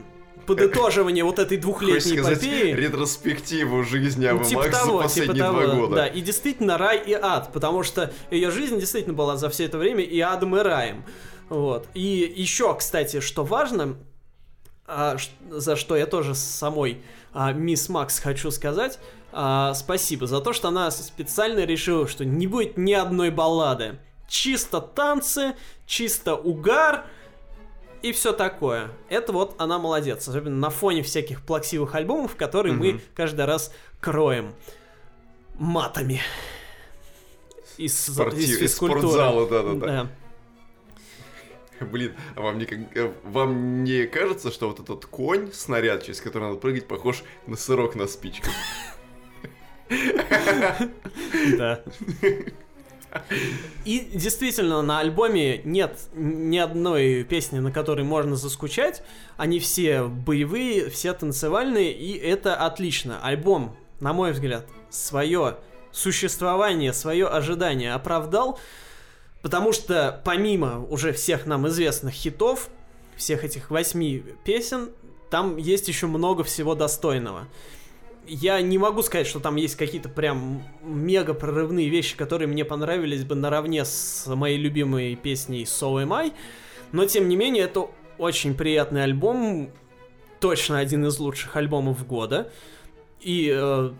[0.46, 2.72] подытоживание вот этой двухлетней сказать, эпопеи.
[2.72, 5.96] ретроспективу жизни Авы типа Макс того, за последние типа два того, года.
[5.96, 9.78] Да, и действительно рай и ад, потому что ее жизнь действительно была за все это
[9.78, 11.04] время и адом, и раем.
[11.48, 11.88] Вот.
[11.94, 13.96] И еще, кстати, что важно,
[14.86, 15.16] а,
[15.50, 18.98] за что я тоже самой а, мисс Макс хочу сказать,
[19.32, 23.98] а, спасибо за то, что она специально решила, что не будет ни одной баллады.
[24.30, 27.04] Чисто танцы, чисто угар
[28.00, 28.92] и все такое.
[29.08, 33.00] Это вот она молодец, особенно на фоне всяких плаксивых альбомов, которые мы Мгм.
[33.16, 34.54] каждый раз кроем
[35.58, 36.20] матами.
[37.76, 39.86] Из, Спорти- из из спортзала, да-да-да.
[41.80, 41.84] Да.
[41.86, 46.44] Блин, а вам не, э, вам не кажется, что вот этот конь, снаряд, через который
[46.50, 48.52] надо прыгать, похож на сырок на спичках?
[51.58, 51.82] Да.
[53.84, 59.02] И действительно, на альбоме нет ни одной песни, на которой можно заскучать.
[59.36, 63.20] Они все боевые, все танцевальные, и это отлично.
[63.22, 65.56] Альбом, на мой взгляд, свое
[65.92, 68.58] существование, свое ожидание оправдал,
[69.42, 72.68] потому что помимо уже всех нам известных хитов,
[73.16, 74.90] всех этих восьми песен,
[75.30, 77.46] там есть еще много всего достойного
[78.26, 83.24] я не могу сказать, что там есть какие-то прям мега прорывные вещи, которые мне понравились
[83.24, 86.32] бы наравне с моей любимой песней So Am I,
[86.92, 89.70] но тем не менее это очень приятный альбом,
[90.40, 92.52] точно один из лучших альбомов года,
[93.20, 93.90] и э,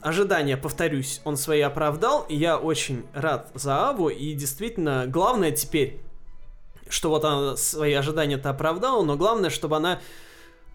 [0.00, 6.00] ожидания, повторюсь, он свои оправдал, и я очень рад за Аву, и действительно, главное теперь,
[6.88, 10.00] что вот она свои ожидания-то оправдала, но главное, чтобы она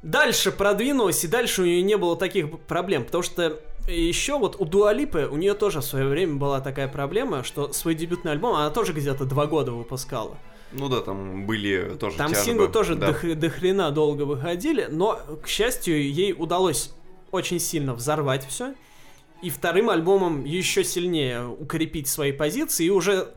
[0.02, 4.66] дальше продвинулась, и дальше у нее не было таких проблем, потому что еще вот у
[4.66, 8.70] Дуалипы, у нее тоже в свое время была такая проблема, что свой дебютный альбом она
[8.70, 10.38] тоже где-то два года выпускала.
[10.74, 12.46] Ну да, там были тоже Там тяжбы.
[12.46, 13.14] синглы тоже да.
[13.14, 16.92] до хрена долго выходили, но, к счастью, ей удалось
[17.32, 18.74] очень сильно взорвать все.
[19.42, 22.88] И вторым альбомом еще сильнее укрепить свои позиции.
[22.88, 23.30] И уже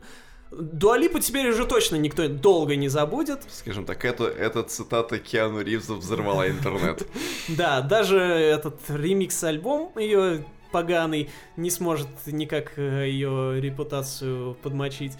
[0.51, 3.39] Дуалипу теперь уже точно никто долго не забудет.
[3.49, 7.07] Скажем так, это, эта цитата Киану Ривза взорвала интернет.
[7.47, 15.13] Да, даже этот ремикс-альбом ее поганый не сможет никак э, ее репутацию подмочить.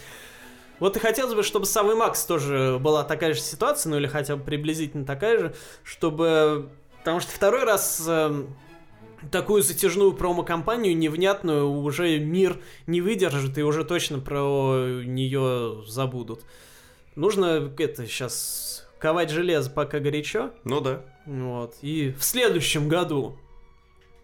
[0.80, 4.08] Вот и хотелось бы, чтобы с Авой Макс тоже была такая же ситуация, ну или
[4.08, 6.70] хотя бы приблизительно такая же, чтобы...
[7.00, 8.46] Потому что второй раз э,
[9.30, 16.42] такую затяжную промо-компанию невнятную уже мир не выдержит и уже точно про нее забудут.
[17.16, 20.52] Нужно это сейчас ковать железо пока горячо.
[20.64, 21.04] Ну да.
[21.26, 21.76] Вот.
[21.82, 23.38] И в следующем году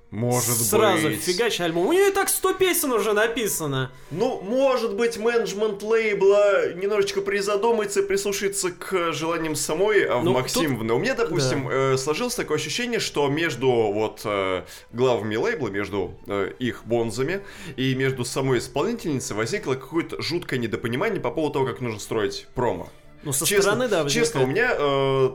[0.10, 1.22] Может Сразу быть.
[1.22, 1.88] фигач альбом.
[1.88, 3.92] У нее и так 100 песен уже написано.
[4.10, 10.94] Ну, может быть, менеджмент лейбла немножечко призадумается и прислушается к желаниям самой Авы Ну, Максимовны.
[10.94, 16.54] У меня, допустим, э, сложилось такое ощущение, что между вот э, главами лейбла, между э,
[16.58, 17.42] их бонзами
[17.76, 22.90] и между самой исполнительницей возникло какое-то жуткое недопонимание по поводу того, как нужно строить промо.
[23.24, 24.80] Ну, со честно, стороны, да, честно, у возникает.
[24.80, 25.32] меня э,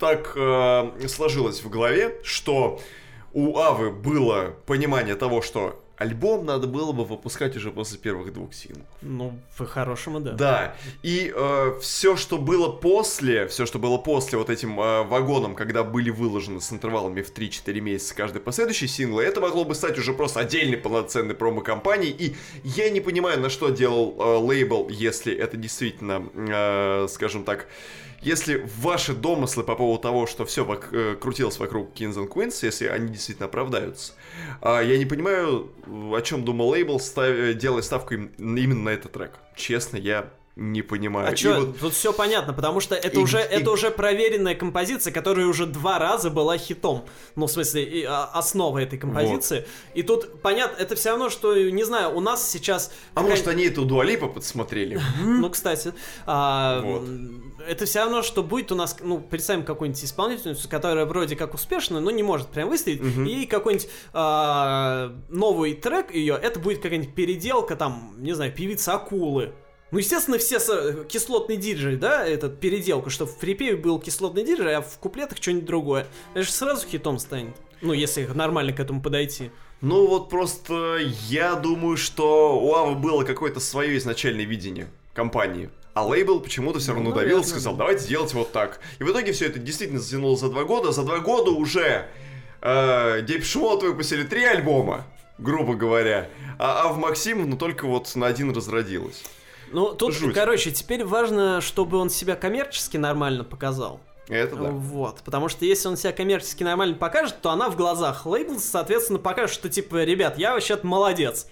[0.00, 2.80] так э, сложилось в голове, что
[3.32, 8.54] у Авы было понимание того, что альбом надо было бы выпускать уже после первых двух
[8.54, 8.86] синглов.
[9.02, 10.32] Ну, по-хорошему, да.
[10.32, 11.32] Да, и
[11.82, 16.62] все, что было после, все, что было после вот этим э, вагоном, когда были выложены
[16.62, 20.78] с интервалами в 3-4 месяца каждый последующий сингл, это могло бы стать уже просто отдельной
[20.78, 27.08] полноценной промо-компанией, и я не понимаю, на что делал э, лейбл, если это действительно, э,
[27.10, 27.66] скажем так,
[28.22, 30.64] если ваши домыслы по поводу того, что все
[31.20, 34.12] крутилось вокруг Kings and Queens, если они действительно оправдаются,
[34.60, 37.54] а, я не понимаю, о чем думал лейбл, став...
[37.54, 39.32] делая ставку им- именно на этот трек.
[39.56, 40.30] Честно, я
[40.60, 41.26] не понимаю.
[41.28, 44.54] А чё, вот- тут все понятно, потому что это И- уже и- это уже проверенная
[44.54, 47.06] композиция, которая уже два раза была хитом.
[47.34, 49.64] Ну, в смысле, и, а, основа этой композиции.
[49.94, 52.92] И тут понятно, это все равно, что, не знаю, у нас сейчас...
[53.14, 55.00] А может, они это у Дуалипа подсмотрели?
[55.24, 55.94] Ну, кстати,
[56.26, 57.02] а, Вот.
[57.66, 62.00] это все равно, что будет у нас, ну, представим какую-нибудь исполнительницу, которая вроде как успешная,
[62.02, 67.76] но не может прям выстрелить, и какой-нибудь а, новый трек ее, это будет какая-нибудь переделка,
[67.76, 69.54] там, не знаю, певица акулы.
[69.90, 74.76] Ну, естественно, все с- кислотный диджей, да, этот переделка, что в припеве был кислотный диджей,
[74.76, 76.06] а в куплетах что-нибудь другое.
[76.34, 77.56] Это же сразу хитом станет.
[77.80, 79.50] Ну, если нормально к этому подойти.
[79.80, 80.98] Ну вот просто
[81.28, 85.70] я думаю, что у Авы было какое-то свое изначальное видение компании.
[85.94, 87.78] А лейбл почему-то все равно Ну, давил наверное, сказал, да.
[87.80, 88.80] давайте делать вот так.
[89.00, 90.92] И в итоге все это действительно затянуло за два года.
[90.92, 92.06] За два года уже
[92.60, 95.06] э, Депшмот выпустили три альбома,
[95.38, 96.28] грубо говоря.
[96.58, 99.24] А Ав Максимовна только вот на один разродилась.
[99.70, 100.34] Ну, тут, Жуть.
[100.34, 104.00] короче, теперь важно, чтобы он себя коммерчески нормально показал.
[104.28, 104.70] Это да.
[104.70, 109.18] Вот, потому что если он себя коммерчески нормально покажет, то она в глазах лейбла, соответственно,
[109.18, 111.48] покажет, что типа, ребят, я вообще-то молодец.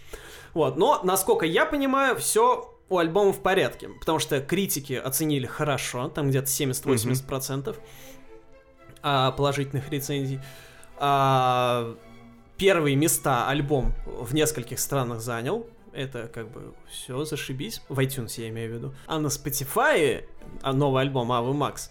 [0.54, 6.08] Вот, но, насколько я понимаю, все у альбома в порядке, потому что критики оценили хорошо,
[6.08, 7.76] там где-то 70-80%
[9.02, 10.40] а, положительных рецензий.
[10.98, 11.94] А,
[12.56, 17.82] первые места альбом в нескольких странах занял, это как бы все, зашибись.
[17.88, 18.94] В iTunes я имею в виду.
[19.06, 20.24] А на Spotify
[20.62, 21.90] а, новый альбом Ava Max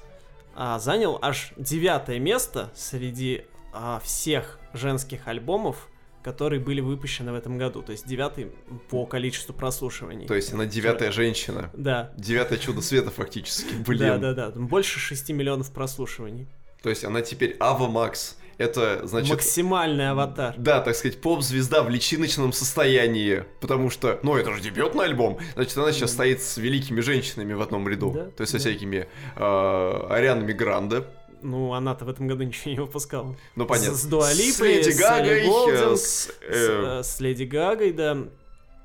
[0.55, 5.89] а, занял аж девятое место среди а, всех женских альбомов,
[6.23, 7.81] которые были выпущены в этом году.
[7.81, 8.51] То есть девятый
[8.89, 10.27] по количеству прослушиваний.
[10.27, 11.69] То есть она девятая женщина.
[11.73, 12.11] Да.
[12.17, 13.73] Девятое чудо света фактически.
[13.85, 13.99] Блин.
[13.99, 14.51] Да, да, да.
[14.51, 16.47] Там Больше 6 миллионов прослушиваний.
[16.81, 18.37] То есть она теперь Ава Макс.
[18.57, 19.29] Это значит...
[19.29, 20.55] Максимальный аватар.
[20.57, 23.43] Да, так сказать, поп-звезда в личиночном состоянии.
[23.59, 25.37] Потому что, ну, это же дебютный альбом.
[25.53, 28.11] Значит, она сейчас стоит с великими женщинами в одном ряду.
[28.11, 28.61] Да, То есть со да.
[28.61, 31.03] всякими э, Арианами Гранде.
[31.43, 33.35] Ну, она-то в этом году ничего не выпускала.
[33.55, 33.93] Ну, понятно.
[33.93, 37.43] С, с Дуа С Леди с Гагой, Элли Голдинг, э, с, с, э, с Леди
[37.43, 38.17] Гагой, да.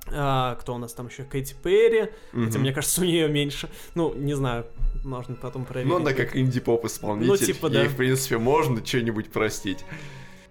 [0.09, 1.23] А, кто у нас там еще?
[1.23, 2.11] Кэти Перри.
[2.33, 2.61] Хотя, мгм.
[2.61, 3.71] мне кажется, у нее меньше.
[3.95, 4.67] Ну, не знаю,
[5.05, 5.91] можно потом проверить.
[5.91, 7.29] Ну, она как инди-поп исполнитель.
[7.29, 7.83] Ну, типа, да.
[7.83, 9.85] Ей, в принципе, можно что-нибудь простить.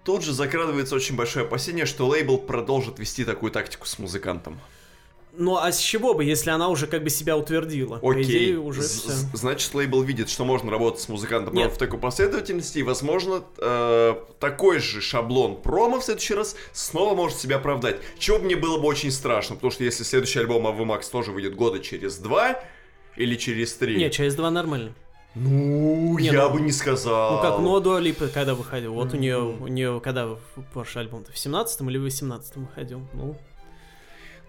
[0.04, 4.58] Тут же закрадывается очень большое опасение, что лейбл продолжит вести такую тактику с музыкантом.
[5.34, 7.96] Ну, а с чего бы, если она уже как бы себя утвердила?
[7.96, 9.10] По Окей, идее, уже все.
[9.32, 11.72] значит, лейбл видит, что можно работать с музыкантом Нет.
[11.72, 17.38] в такой последовательности, и, возможно, э, такой же шаблон промо в следующий раз снова может
[17.38, 17.96] себя оправдать.
[18.18, 21.54] Чего мне было бы очень страшно, потому что если следующий альбом Авы Макс тоже выйдет
[21.54, 22.62] года через два
[23.16, 24.92] или через три, Не, через два нормально.
[25.34, 27.36] ну, Не, я ну- бы не сказал.
[27.36, 28.94] Ну как, ну, Дуа Липа когда выходил?
[28.94, 30.38] Вот у нее, у нее когда в-
[30.72, 31.32] прошлый альбом-то?
[31.32, 33.02] В 17 или в 18 выходил?
[33.14, 33.36] Ну,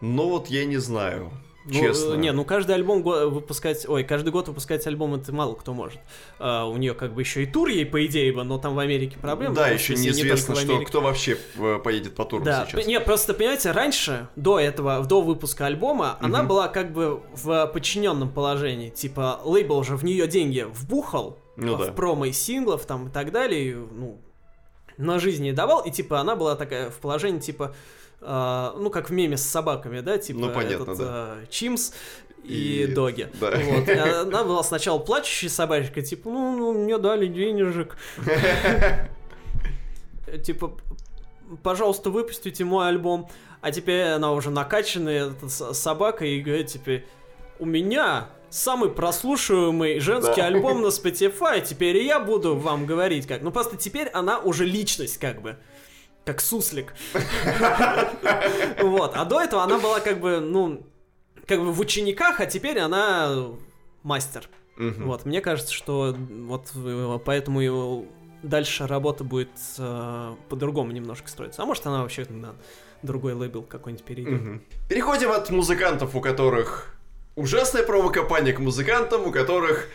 [0.01, 1.31] Ну вот я не знаю,
[1.71, 2.13] честно.
[2.13, 5.73] э, Не, ну каждый альбом го- выпускать, ой, каждый год выпускать альбом это мало кто
[5.73, 5.99] может.
[6.39, 8.79] А, у нее как бы еще и тур ей по идее бы, но там в
[8.79, 9.55] Америке проблемы.
[9.55, 12.85] Да, Ну, еще не неизвестно, в что, кто вообще э, поедет по туру Да, сейчас.
[12.85, 16.47] не, просто понимаете, раньше, до этого, до выпуска альбома, она Мгм.
[16.47, 18.89] была как бы в подчиненном положении.
[18.89, 21.91] Типа, лейбл уже в нее деньги вбухал Ну в да.
[21.91, 24.19] промо и синглов там и так далее, и, ну,
[24.97, 27.75] на жизнь ей давал, и типа она была такая в положении, типа,
[28.25, 31.05] а, ну, как в меме с собаками, да, типа Ну, понятно, этот, да.
[31.07, 31.93] а, Чимс
[32.43, 33.29] и, И- Доги.
[33.39, 33.51] да.
[33.51, 33.87] Вот.
[33.87, 37.97] И Она была сначала плачущей собачкой, типа, ну, ну, мне дали денежек.
[40.43, 40.77] Типа,
[41.61, 43.29] пожалуйста, выпустите мой альбом.
[43.61, 47.05] А теперь она уже накачанная собака и говорит, типа,
[47.59, 50.47] у меня самый прослушиваемый женский Да.
[50.47, 53.41] альбом на Spotify, теперь я буду вам говорить как.
[53.41, 55.57] Ну, просто теперь она уже личность, как бы.
[56.25, 56.93] Как суслик.
[58.81, 59.11] Вот.
[59.15, 60.85] А до этого она была как бы, ну,
[61.47, 63.47] как бы в учениках, а теперь она
[64.03, 64.49] мастер.
[64.77, 66.71] Вот, мне кажется, что вот
[67.25, 68.05] поэтому его
[68.41, 71.61] дальше работа будет э, по-другому немножко строиться.
[71.61, 72.55] А может, она вообще на
[73.01, 74.61] другой лейбл какой-нибудь перейдет.
[74.89, 76.93] Переходим от музыкантов, у которых
[77.35, 79.87] ужасная промо-компания, к музыкантам, у которых...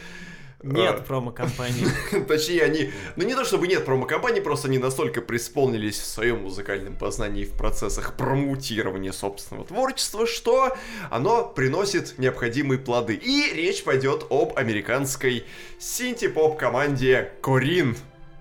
[0.62, 1.86] Нет э, промо-компании.
[2.28, 2.90] Точнее, они...
[3.16, 7.52] Ну, не то чтобы нет промо-компаний, просто они настолько преисполнились в своем музыкальном познании в
[7.52, 10.76] процессах промоутирования собственного творчества, что
[11.10, 13.14] оно приносит необходимые плоды.
[13.14, 15.44] И речь пойдет об американской
[15.78, 17.96] синти-поп-команде Корин.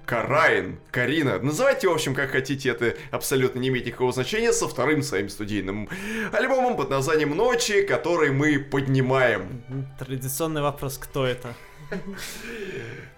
[0.08, 1.38] Карайн, Карина.
[1.40, 5.90] Называйте, в общем, как хотите, это абсолютно не имеет никакого значения, со вторым своим студийным
[6.32, 9.62] альбомом под названием «Ночи», который мы поднимаем.
[10.00, 11.54] Традиционный вопрос, кто это?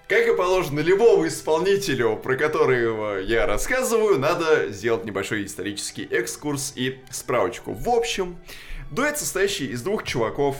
[0.07, 6.99] Как и положено любому исполнителю, про которого я рассказываю, надо сделать небольшой исторический экскурс и
[7.11, 7.73] справочку.
[7.73, 8.37] В общем,
[8.89, 10.57] дуэт, состоящий из двух чуваков,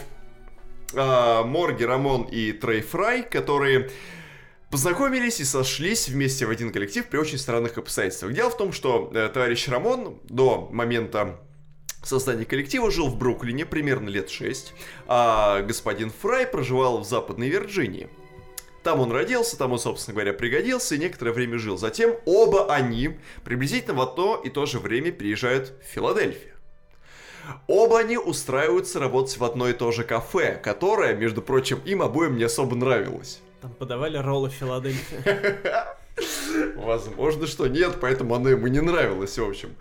[0.94, 3.90] а, Морги Рамон и Трей Фрай, которые
[4.70, 8.34] познакомились и сошлись вместе в один коллектив при очень странных обстоятельствах.
[8.34, 11.40] Дело в том, что э, товарищ Рамон до момента
[12.04, 14.74] создания коллектива жил в Бруклине примерно лет 6,
[15.08, 18.10] а господин Фрай проживал в Западной Вирджинии.
[18.84, 21.78] Там он родился, там он, собственно говоря, пригодился и некоторое время жил.
[21.78, 26.54] Затем оба они приблизительно в одно и то же время переезжают в Филадельфию.
[27.68, 32.38] Оба они устраиваются работать в одно и то же кафе, которое, между прочим, им обоим
[32.38, 33.42] не особо нравилось.
[33.62, 35.98] Там подавали роллы Филадельфия.
[36.76, 39.76] Возможно, что нет, поэтому оно ему не нравилось, в общем.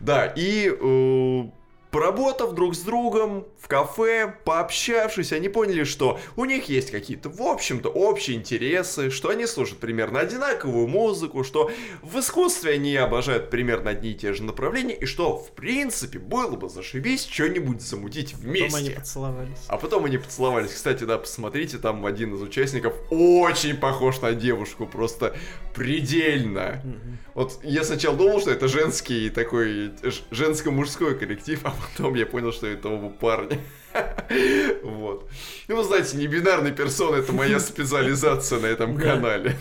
[0.00, 1.42] Да, и э,
[1.90, 7.42] поработав друг с другом в кафе, пообщавшись, они поняли, что у них есть какие-то, в
[7.42, 11.70] общем-то, общие интересы, что они слушают примерно одинаковую музыку, что
[12.02, 16.56] в искусстве они обожают примерно одни и те же направления, и что, в принципе, было
[16.56, 18.90] бы зашибись что-нибудь замутить Потом они вместе.
[18.92, 19.58] поцеловались.
[19.68, 20.72] А потом они поцеловались.
[20.72, 25.36] Кстати, да, посмотрите, там один из участников очень похож на девушку, просто
[25.74, 26.80] предельно.
[26.84, 27.18] Мгм.
[27.40, 29.92] Вот я сначала думал, что это женский такой
[30.30, 33.58] женско-мужской коллектив, а потом я понял, что это оба парня.
[34.82, 35.28] Вот.
[35.66, 39.56] Ну, знаете, не бинарные персоны это моя специализация на этом канале.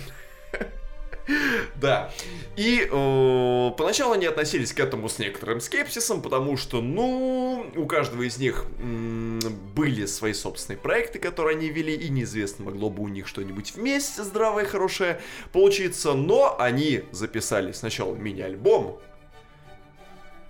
[1.76, 2.12] Да.
[2.56, 8.24] И э, поначалу они относились к этому с некоторым скепсисом, потому что, ну, у каждого
[8.24, 9.39] из них м,
[9.76, 14.24] были свои собственные проекты, которые они вели, и неизвестно, могло бы у них что-нибудь вместе
[14.24, 19.00] здравое, хорошее получиться, но они записали сначала мини-альбом,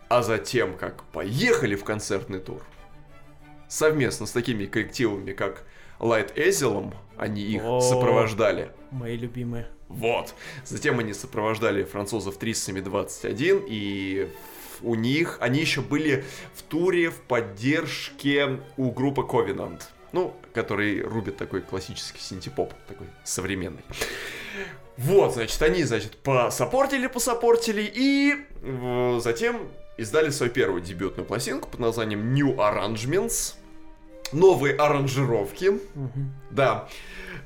[0.07, 2.63] а затем, как поехали в концертный тур,
[3.67, 5.63] совместно с такими коллективами, как
[5.99, 8.71] Light Asylum, они их сопровождали.
[8.91, 9.67] Мои любимые.
[9.87, 10.33] Вот.
[10.65, 14.29] Затем они сопровождали французов Триссами 21, и
[14.81, 16.23] у них, они еще были
[16.53, 19.81] в туре в поддержке у группы Covenant.
[20.11, 23.83] Ну, который рубит такой классический синтепоп, такой современный.
[24.97, 31.79] Вот, значит, они, значит, посопортили, посопортили, и э, затем издали свою первую дебютную пластинку под
[31.79, 33.55] названием New Arrangements.
[34.31, 35.79] Новые аранжировки.
[35.95, 36.33] Мгм.
[36.51, 36.89] Да.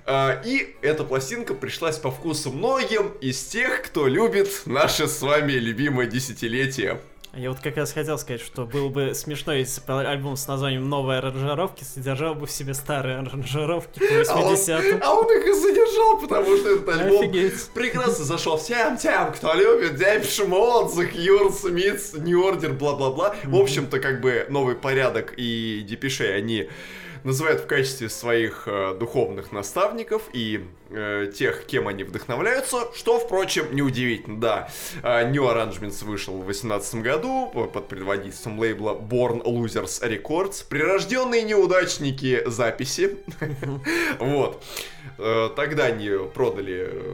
[0.05, 5.53] А, И эта пластинка пришлась по вкусу многим из тех, кто любит наше с вами
[5.53, 6.99] любимое десятилетие.
[7.35, 10.47] А Я вот как раз хотел сказать, что было бы смешно, если бы альбом с
[10.47, 14.99] названием «Новые аранжировки» содержал бы в себе старые аранжировки по А он, 80-м.
[15.01, 17.69] а он их и задержал, потому что этот альбом Офигеть.
[17.73, 23.35] прекрасно зашел всем тем, кто любит Depeche Mode, The Cure, Smiths, New Order, бла-бла-бла.
[23.45, 26.69] В общем-то, как бы новый порядок и Депешей они
[27.23, 33.73] называют в качестве своих э, духовных наставников и э, тех, кем они вдохновляются, что, впрочем,
[33.75, 34.69] неудивительно, да.
[35.03, 40.65] Э, New Arrangements вышел в 2018 году по- под предводительством лейбла Born Losers Records.
[40.67, 43.17] Прирожденные неудачники записи.
[44.19, 44.63] Вот.
[45.17, 47.13] Э, Тогда они продали э,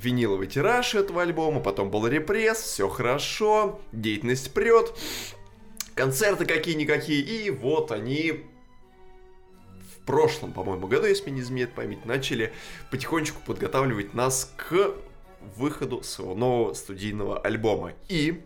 [0.00, 4.92] виниловый тираж этого альбома, потом был репресс, все хорошо, деятельность прет,
[5.94, 8.44] концерты какие-никакие, и вот они
[10.06, 12.52] прошлом, по-моему, году, если не изменяет память, начали
[12.90, 14.94] потихонечку подготавливать нас к
[15.56, 17.92] выходу своего нового студийного альбома.
[18.08, 18.42] И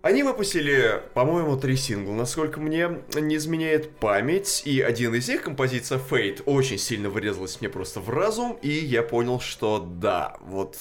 [0.00, 4.62] они выпустили, по-моему, три сингла, насколько мне не изменяет память.
[4.64, 8.58] И один из них, композиция Fate, очень сильно вырезалась мне просто в разум.
[8.62, 10.76] И я понял, что да, вот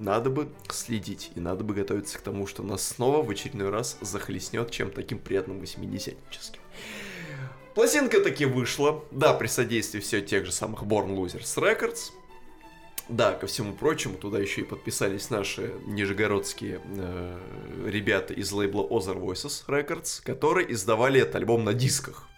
[0.00, 1.30] надо бы следить.
[1.36, 5.18] И надо бы готовиться к тому, что нас снова в очередной раз захлестнет чем таким
[5.18, 6.60] приятным восьмидесятническим.
[7.76, 12.10] Пластинка таки вышла, да, при содействии все тех же самых Born Losers Records.
[13.10, 17.38] Да, ко всему прочему, туда еще и подписались наши нижегородские э,
[17.86, 22.30] ребята из лейбла Other Voices Records, которые издавали этот альбом на дисках.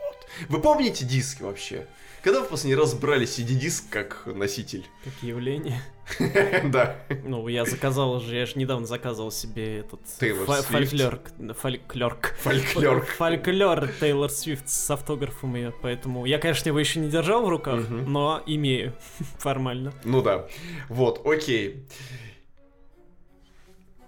[0.00, 0.48] Вот.
[0.48, 1.86] Вы помните диски вообще?
[2.24, 4.84] Когда вы в последний раз брали CD-диск как носитель?
[5.04, 5.80] Как явление.
[6.64, 6.96] Да.
[7.24, 10.62] Ну, я заказал же, я же недавно заказывал себе этот Swift.
[10.62, 11.20] фольклор,
[11.54, 12.34] фольклорк.
[12.40, 13.04] Фольклор.
[13.06, 17.88] Фольклор Тейлор Свифт с автографом ее, поэтому я, конечно, его еще не держал в руках,
[17.88, 18.94] но имею
[19.38, 19.92] формально.
[20.04, 20.46] Ну да.
[20.88, 21.86] Вот, окей.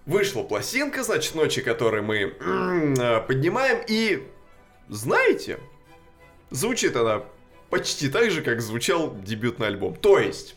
[0.06, 4.22] Вышла пластинка, значит, ночи, которые мы э, поднимаем, и
[4.88, 5.58] знаете,
[6.50, 7.22] звучит она
[7.70, 9.96] почти так же, как звучал дебютный альбом.
[9.96, 10.56] То есть,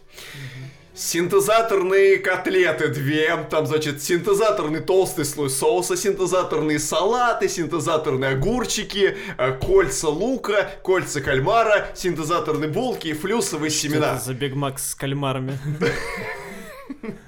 [0.98, 10.10] синтезаторные котлеты две, там, значит, синтезаторный толстый слой соуса, синтезаторные салаты, синтезаторные огурчики, э, кольца
[10.10, 14.16] лука, кольца кальмара, синтезаторные булки и флюсовые Что семена.
[14.16, 15.58] это за Биг Мак с кальмарами?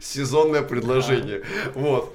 [0.00, 1.42] сезонное предложение.
[1.74, 2.14] Вот.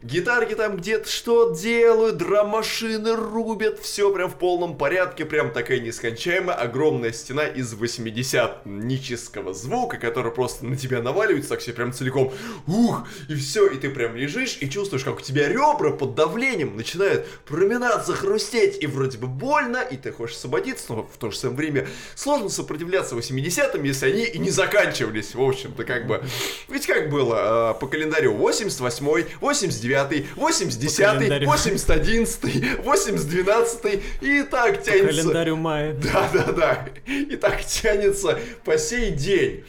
[0.00, 6.54] Гитарки там где-то что делают, драм-машины рубят, все прям в полном порядке, прям такая нескончаемая
[6.54, 12.32] огромная стена из 80-нического звука, который просто на тебя наваливается, так все прям целиком,
[12.68, 16.76] ух, и все, и ты прям лежишь и чувствуешь, как у тебя ребра под давлением
[16.76, 21.36] начинают проминаться, хрустеть, и вроде бы больно, и ты хочешь освободиться, но в то же
[21.36, 26.22] самое время сложно сопротивляться 80-м, если они и не заканчивались, в общем-то, как бы.
[26.68, 29.26] Ведь как было э, по календарю 88-й,
[29.88, 31.50] 89-й, 80-й, календарю.
[31.50, 35.06] 81-й, 80-12 и так тянется.
[35.08, 35.94] Календарю мая.
[36.12, 36.88] Да, да, да.
[37.06, 39.64] И так тянется по сей день.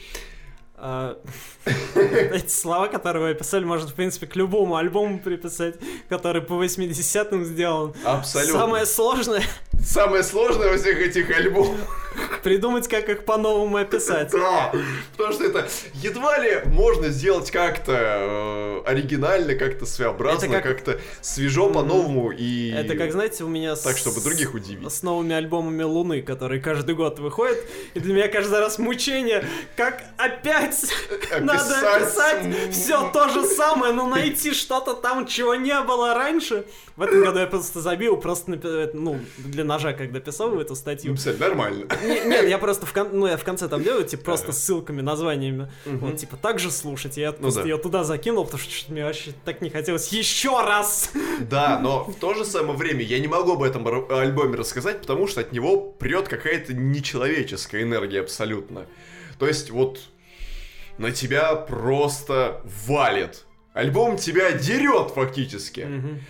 [0.76, 1.18] А,
[1.94, 5.74] Эти слова, которые вы описали, можно, в принципе, к любому альбому приписать,
[6.08, 7.94] который по 80-м сделан.
[8.04, 8.58] Абсолютно.
[8.58, 9.42] Самое сложное
[9.84, 11.78] Самое сложное во всех этих альбомах.
[12.42, 14.30] придумать, как их по-новому описать.
[14.30, 14.72] Да,
[15.16, 22.30] потому что это едва ли можно сделать как-то э, оригинально, как-то своеобразно, как-то свежо по-новому
[22.30, 22.70] и...
[22.70, 23.76] Это как, знаете, у меня.
[23.76, 24.90] Так, чтобы других удивить.
[24.90, 27.58] С новыми альбомами Луны, которые каждый год выходят.
[27.94, 29.44] И для меня каждый раз мучение,
[29.76, 30.86] как опять
[31.52, 36.64] надо описать все то же самое, но найти что-то там, чего не было раньше.
[36.96, 41.12] В этом году я просто забил, просто ну, для ножа, когда писал эту статью.
[41.12, 41.86] Написать нормально.
[42.02, 45.00] Не- Нет, я просто в, кон- ну, я в конце там делаю, типа, просто ссылками,
[45.00, 45.70] названиями.
[45.86, 47.16] Вот, типа, так же слушать.
[47.16, 47.68] Я просто да.
[47.68, 51.10] ее туда закинул, потому что что-то мне вообще так не хотелось еще раз.
[51.40, 55.26] Да, но в то же самое время я не могу об этом альбоме рассказать, потому
[55.26, 58.86] что от него прет какая-то нечеловеческая энергия абсолютно.
[59.38, 60.00] То есть вот
[61.00, 63.44] на тебя просто валит.
[63.72, 65.80] Альбом тебя дерет фактически.
[65.80, 66.20] Мгм.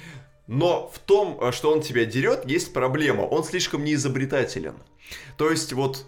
[0.46, 3.22] Но в том, э, что он тебя дерет, есть проблема.
[3.22, 4.74] Он слишком неизобретателен.
[5.36, 6.06] То есть вот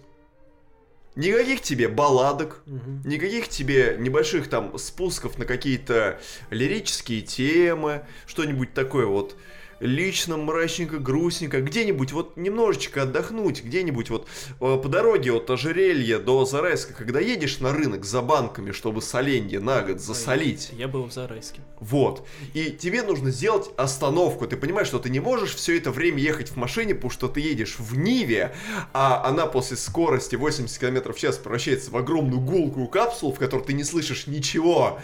[1.15, 3.01] никаких тебе балладок, Мгм.
[3.05, 9.35] никаких тебе небольших там спусков на какие-то лирические темы, что-нибудь такое вот
[9.83, 14.27] лично мрачненько, грустненько, где-нибудь вот немножечко отдохнуть, где-нибудь вот
[14.61, 19.59] э, по дороге от ожерелья до Зарайска, когда едешь на рынок за банками, чтобы соленье
[19.59, 20.71] на год засолить.
[20.71, 21.59] Я был в Зарайске.
[21.79, 22.25] Вот.
[22.53, 24.47] И тебе нужно сделать остановку.
[24.47, 27.41] Ты понимаешь, что ты не можешь все это время ехать в машине, потому что ты
[27.41, 28.55] едешь в Ниве,
[28.93, 33.63] а она после скорости 80 км в час превращается в огромную гулкую капсулу, в которой
[33.63, 34.99] ты не слышишь ничего.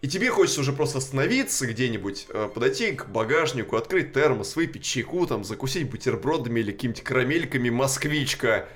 [0.00, 5.26] И тебе хочется уже просто остановиться где-нибудь, э, подойти к багажнику, открыть термос, выпить чайку,
[5.26, 8.68] там, закусить бутербродами или какими-то карамельками москвичка.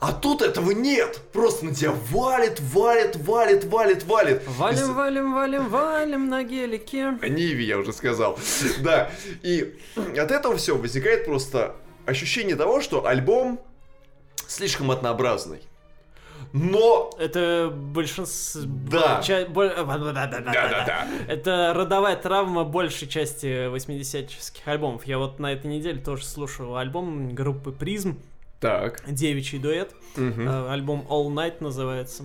[0.00, 1.20] А тут этого нет!
[1.32, 4.42] Просто на тебя валит, валит, валит, валит, валит.
[4.42, 7.08] И с- Валим, валим, валим, валим на гелике.
[7.20, 8.38] о Ниве я уже сказал.
[8.80, 9.10] Да.
[9.42, 13.60] И от этого все возникает просто ощущение того, что альбом
[14.48, 15.60] слишком однообразный.
[16.54, 17.10] Но...
[17.18, 18.62] Это большинство...
[18.88, 19.20] Да.
[20.52, 21.08] Да-да-да.
[21.26, 25.04] Это родовая травма большей части 80-ческих альбомов.
[25.04, 28.20] Я вот на этой неделе тоже слушал альбом группы Призм,
[28.60, 29.02] Так.
[29.06, 29.92] девичий дуэт.
[30.16, 32.22] Э, Альбом All Night называется.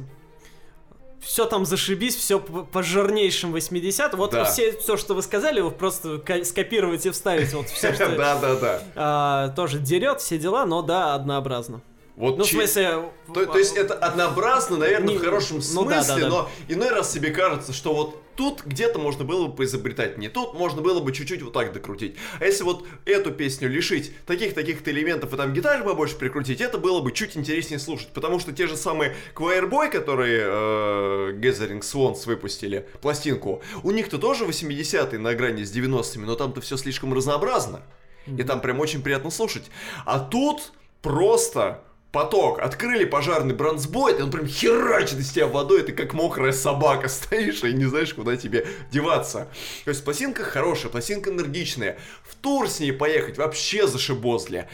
[1.19, 4.45] Все там зашибись, все по, жирнейшим 80 Вот Да.
[4.45, 7.51] все, все, что вы сказали, вы просто скопировать и вставить.
[7.53, 8.81] Вот все, что Да, да, да.
[8.95, 11.81] а, тоже дерет, все дела, но да, однообразно.
[12.19, 13.11] Вот Ну, в чи- смысле...
[13.33, 16.35] То, то есть это однообразно, наверное, Не- в хорошем ну да, смысле, да, да.
[16.35, 20.53] но иной раз себе кажется, что вот тут где-то можно было бы поизобретать, не тут
[20.53, 22.17] можно было бы чуть-чуть вот так докрутить.
[22.41, 26.99] А если вот эту песню лишить таких-таких элементов и там гитары побольше прикрутить, это было
[26.99, 32.25] бы чуть интереснее слушать, потому что те же самые Choir Boy, которые э, Gathering Swans
[32.25, 37.79] выпустили, пластинку, у них-то тоже 80-е на грани с 90-ми, но там-то все слишком разнообразно.
[38.27, 39.71] И там прям очень приятно слушать.
[40.05, 41.81] А тут просто
[42.11, 47.07] поток, открыли пожарный бронзбой, и он прям херачит из тебя водой, ты как мокрая собака
[47.09, 49.47] стоишь и не знаешь, куда тебе деваться.
[49.85, 51.99] То есть пластинка хорошая, пластинка энергичная.
[52.23, 54.69] В тур с ней поехать вообще зашибозля.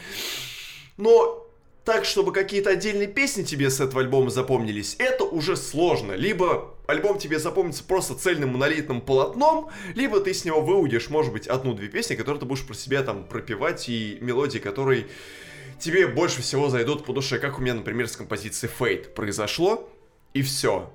[0.96, 1.46] Но
[1.84, 6.12] так, чтобы какие-то отдельные песни тебе с этого альбома запомнились, это уже сложно.
[6.12, 11.46] Либо альбом тебе запомнится просто цельным монолитным полотном, либо ты с него выудишь, может быть,
[11.46, 15.06] одну-две песни, которые ты будешь про себя там пропевать, и мелодии, которые
[15.78, 19.88] тебе больше всего зайдут по душе, как у меня, например, с композицией Fate произошло,
[20.34, 20.92] и все.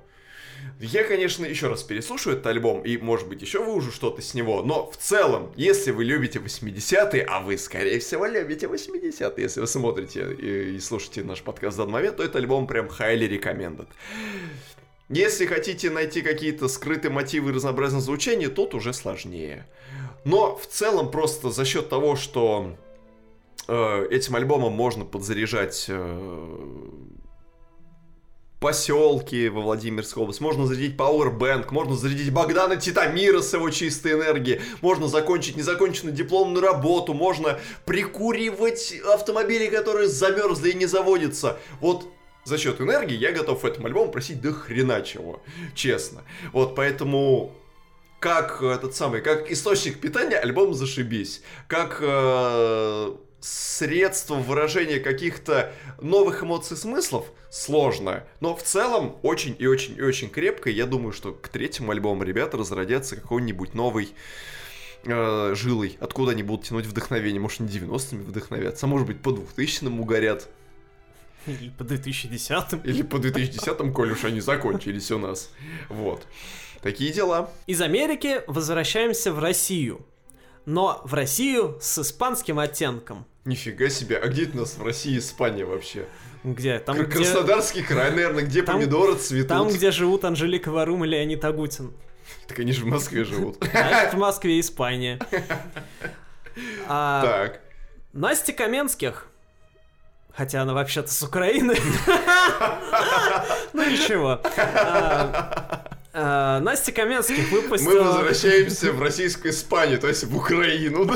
[0.80, 4.62] Я, конечно, еще раз переслушаю этот альбом, и, может быть, еще выужу что-то с него,
[4.62, 9.66] но в целом, если вы любите 80-е, а вы, скорее всего, любите 80-е, если вы
[9.66, 13.88] смотрите и, и слушаете наш подкаст в данный момент, то этот альбом прям highly recommended.
[15.08, 19.66] Если хотите найти какие-то скрытые мотивы и разнообразное звучание, тут уже сложнее.
[20.24, 22.81] Но в целом просто за счет того, что э,
[23.68, 26.88] этим альбомом можно подзаряжать э,
[28.62, 34.60] поселки во Владимирской области, можно зарядить Powerbank, можно зарядить Богдана Титамира с его чистой энергией,
[34.80, 41.58] можно закончить незаконченную дипломную работу, можно прикуривать автомобили, которые замерзли и не заводятся.
[41.80, 42.06] Вот
[42.44, 45.42] за счет энергии я готов в этом альбоме просить до хрена чего,
[45.74, 46.22] честно.
[46.52, 47.52] Вот поэтому
[48.20, 56.76] как этот самый, как источник питания альбом зашибись, как э, средство выражения каких-то новых эмоций,
[56.76, 58.24] смыслов сложно.
[58.40, 60.70] Но в целом очень и очень и очень крепко.
[60.70, 64.10] Я думаю, что к третьему альбому ребята разродятся какой-нибудь новый
[65.04, 65.98] э, жилой.
[66.00, 67.40] Откуда они будут тянуть вдохновение?
[67.40, 70.48] Может, не 90-ми вдохновятся, а может быть, по 2000-м угорят.
[71.46, 72.80] Или по 2010-м.
[72.82, 75.50] Или по 2010-м, коль уж они закончились у нас.
[75.88, 76.24] Вот.
[76.80, 77.50] Такие дела.
[77.66, 80.06] Из Америки возвращаемся в Россию.
[80.64, 83.26] Но в Россию с испанским оттенком.
[83.44, 86.06] Нифига себе, а где это у нас в России Испания вообще?
[86.44, 86.78] Где?
[86.78, 87.16] Там, Кр- где...
[87.16, 89.48] Краснодарский край, наверное, где Там- помидоры цветут.
[89.48, 91.92] Там, где живут Анжелика Варум и Леонид Агутин.
[92.46, 93.56] Так они же в Москве живут.
[93.72, 95.18] Значит, в Москве Испания.
[96.86, 97.60] А Так.
[98.12, 99.26] Настя Каменских,
[100.32, 101.74] хотя она вообще-то с Украины.
[103.72, 104.38] Ну ничего.
[104.56, 108.02] А, а, Настя Каменских Мы выпустила...
[108.04, 111.10] возвращаемся в российскую Испанию, то есть в Украину.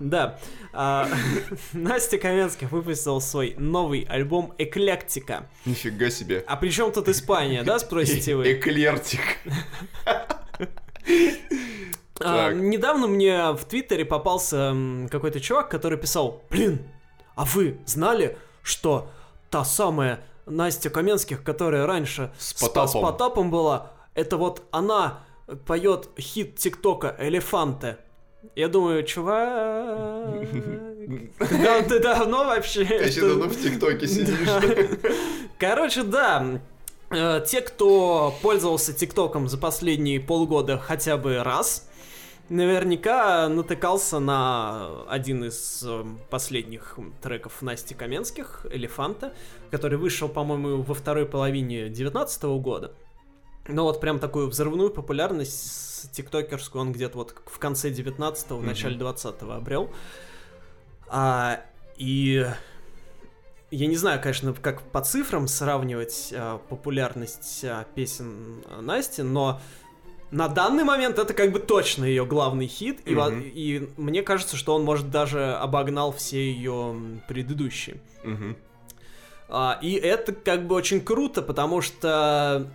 [0.00, 0.38] Да?
[0.72, 1.08] А,
[1.72, 5.48] Настя Каменских выпустила свой новый альбом «Эклектика».
[5.64, 6.44] Нифига себе.
[6.46, 8.52] А при чем тут Испания, да, спросите вы?
[8.52, 9.20] Эклертик.
[12.18, 14.74] А, недавно мне в Твиттере попался
[15.10, 16.88] какой-то чувак, который писал, блин,
[17.34, 19.10] а вы знали, что
[19.50, 22.88] та самая Настя Каменских, которая раньше С По- Потапом.
[22.88, 25.20] с Потапом была, это вот она
[25.66, 27.98] поет хит ТикТока «Элефанте».
[28.54, 30.46] Я думаю, чувак,
[31.38, 32.84] да ты давно вообще...
[32.84, 34.48] Ты еще давно в ТикТоке сидишь.
[35.58, 36.60] Короче, да.
[37.10, 41.88] э, Те, кто пользовался ТикТоком за последние полгода хотя бы раз,
[42.48, 49.32] наверняка натыкался на один из э, последних треков Насти Каменских, «Элефанта»,
[49.70, 52.92] который вышел, по-моему, во второй половине 2019 года.
[53.68, 58.96] Но вот прям такую взрывную популярность тиктокерскую он где-то вот в конце 19-го, в начале
[58.96, 59.90] 20-го обрел.
[61.08, 61.60] А,
[61.96, 62.46] и
[63.70, 69.60] я не знаю, конечно, как по цифрам сравнивать а, популярность а, песен а, Насти, но
[70.30, 73.42] на данный момент это как бы точно ее главный хит, и, Мгм.
[73.42, 76.96] и мне кажется, что он, может, даже обогнал все ее
[77.28, 78.00] предыдущие.
[78.24, 78.56] Мгм.
[79.48, 82.66] А, и это как бы очень круто, потому что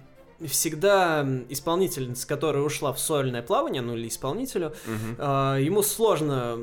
[0.48, 5.16] всегда исполнительница, которая ушла в сольное плавание, ну или исполнителю, Мгм.
[5.18, 6.60] а, ему сложно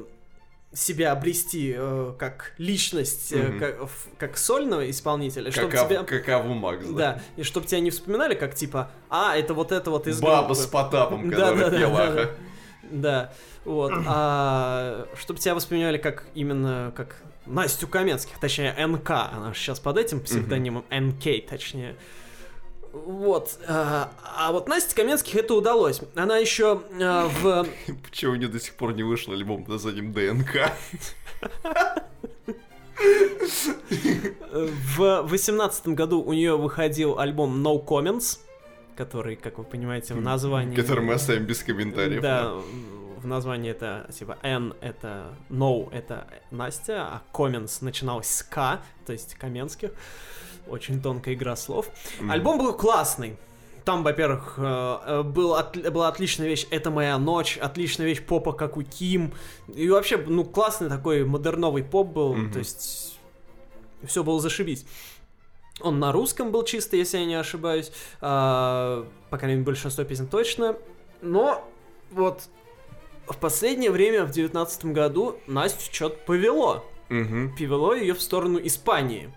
[0.74, 3.58] себя обрести э, как личность, э, Мгм.
[3.58, 6.02] как, как сольного исполнителя, чтобы Каков- тебя...
[6.04, 6.94] Какову Макс, да?
[6.94, 10.48] Да, и чтобы тебя не вспоминали, как типа, а, это вот это вот из Баба
[10.48, 10.54] группы».
[10.62, 11.96] с Потапом, которая да, да, пела.
[11.96, 12.14] да, ага.
[12.22, 12.30] да.
[12.90, 13.32] Да,
[13.64, 13.92] вот.
[14.06, 17.16] А чтобы тебя воспринимали как именно как
[17.46, 21.96] Настю Каменских, точнее НК, она сейчас под этим псевдонимом НК, точнее.
[22.92, 23.58] Вот.
[23.66, 26.00] А, а вот Насте Каменских это удалось.
[26.14, 27.66] Она еще а, в
[28.08, 30.72] Почему у нее до сих пор не вышел альбом под названием ДНК?
[34.50, 38.38] в восемнадцатом году у нее выходил альбом No Comments,
[38.96, 40.74] который, как вы понимаете, в названии...
[40.74, 42.22] Который мы оставим без комментариев.
[42.22, 42.54] Да,
[43.18, 49.12] в названии это типа N это No это Настя, а Comments начиналось с К, то
[49.12, 49.90] есть Каменских.
[50.68, 51.90] Очень тонкая игра слов.
[52.20, 52.30] Мгм.
[52.30, 53.36] Альбом был классный.
[53.84, 54.62] Там, во-первых, э,
[55.06, 59.32] э, был отли- была отличная вещь «Это моя ночь», отличная вещь попа, как у Ким.
[59.74, 62.34] И вообще, ну, классный такой модерновый поп был.
[62.34, 62.52] Мгм.
[62.52, 63.18] То есть
[64.04, 64.84] все было зашибись.
[65.80, 67.90] Он на русском был чисто, если я не ошибаюсь.
[68.20, 70.76] А, по крайней мере, большинство песен точно.
[71.22, 71.66] Но
[72.10, 72.48] вот
[73.26, 76.84] в последнее время, в девятнадцатом году, Настю что-то повело.
[77.08, 77.54] Мгм.
[77.56, 79.32] Повело ее в сторону Испании.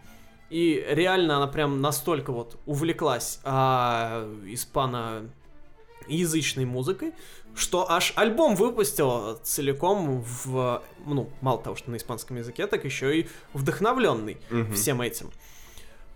[0.52, 7.14] И реально она прям настолько вот увлеклась а, испаноязычной музыкой,
[7.56, 13.22] что аж альбом выпустила целиком в, ну, мало того, что на испанском языке, так еще
[13.22, 14.74] и вдохновленный Мгм.
[14.74, 15.32] всем этим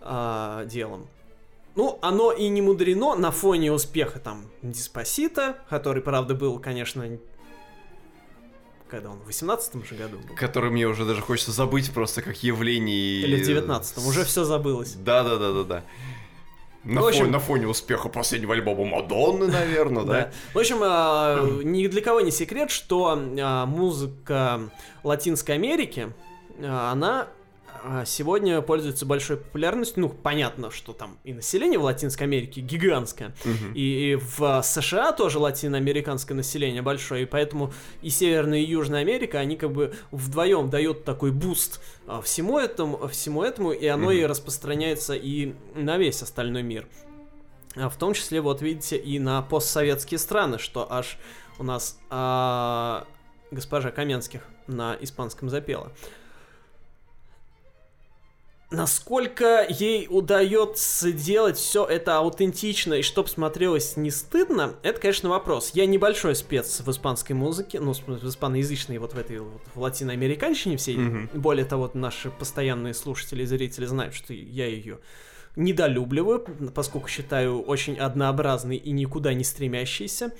[0.02, 1.06] а, делом.
[1.74, 7.18] Ну, оно и не мудрено на фоне успеха там Диспосита, который, правда, был, конечно,
[8.90, 10.34] когда он в 18 же году был.
[10.36, 13.20] Который мне уже даже хочется забыть просто как явление.
[13.22, 14.92] Или в 19 уже все забылось.
[14.94, 15.82] Да, да, да, да, да.
[16.84, 20.12] На, В общем- фоне, на фоне успеха последнего альбома Мадонны, наверное, Да.
[20.12, 20.32] да?
[20.54, 24.60] В общем, а, ни для кого не секрет, что а, музыка
[25.02, 26.12] Латинской Америки,
[26.62, 27.26] а, она
[28.06, 30.02] сегодня пользуется большой популярностью.
[30.02, 33.34] Ну, понятно, что там и население в Латинской Америке гигантское.
[33.44, 33.72] Мгм.
[33.74, 37.72] И, и в США тоже латиноамериканское население большое, и поэтому
[38.02, 43.08] и Северная, и Южная Америка, они как бы вдвоем дают такой boost а, всему этому,
[43.08, 44.30] всему этому, и оно и Мгм.
[44.30, 46.86] распространяется и на весь остальной мир.
[47.74, 51.18] А В том числе, вот видите, и на постсоветские страны, что аж
[51.58, 53.06] у нас а,
[53.50, 55.92] госпожа Каменских на испанском запела.
[58.70, 65.70] Насколько ей удается делать все это аутентично и чтоб смотрелось не стыдно, это, конечно, вопрос.
[65.74, 70.78] Я небольшой спец в испанской музыке, ну, в испаноязычной, вот в этой вот в латиноамериканщине
[70.78, 70.96] всей.
[70.96, 71.30] Мгм.
[71.34, 74.98] Более того, наши постоянные слушатели и зрители знают, что я ее
[75.54, 76.44] недолюбливаю,
[76.74, 80.32] поскольку считаю очень однообразной и никуда не стремящейся,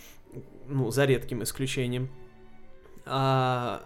[0.67, 2.11] ну, за редким исключением.
[3.05, 3.85] А,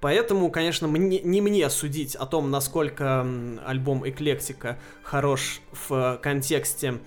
[0.00, 3.26] Поэтому, конечно, мне, не мне судить о том, насколько
[3.64, 6.98] альбом Эклектика хорош в контексте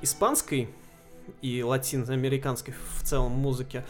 [0.00, 0.68] испанской
[1.42, 3.84] и латиноамериканской в целом музыки.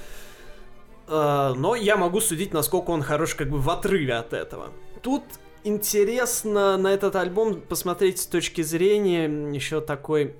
[1.06, 4.70] Э, Но я могу судить, насколько он хорош как бы в отрыве от этого.
[5.02, 5.24] Тут
[5.64, 10.36] интересно на этот альбом посмотреть с точки зрения еще такой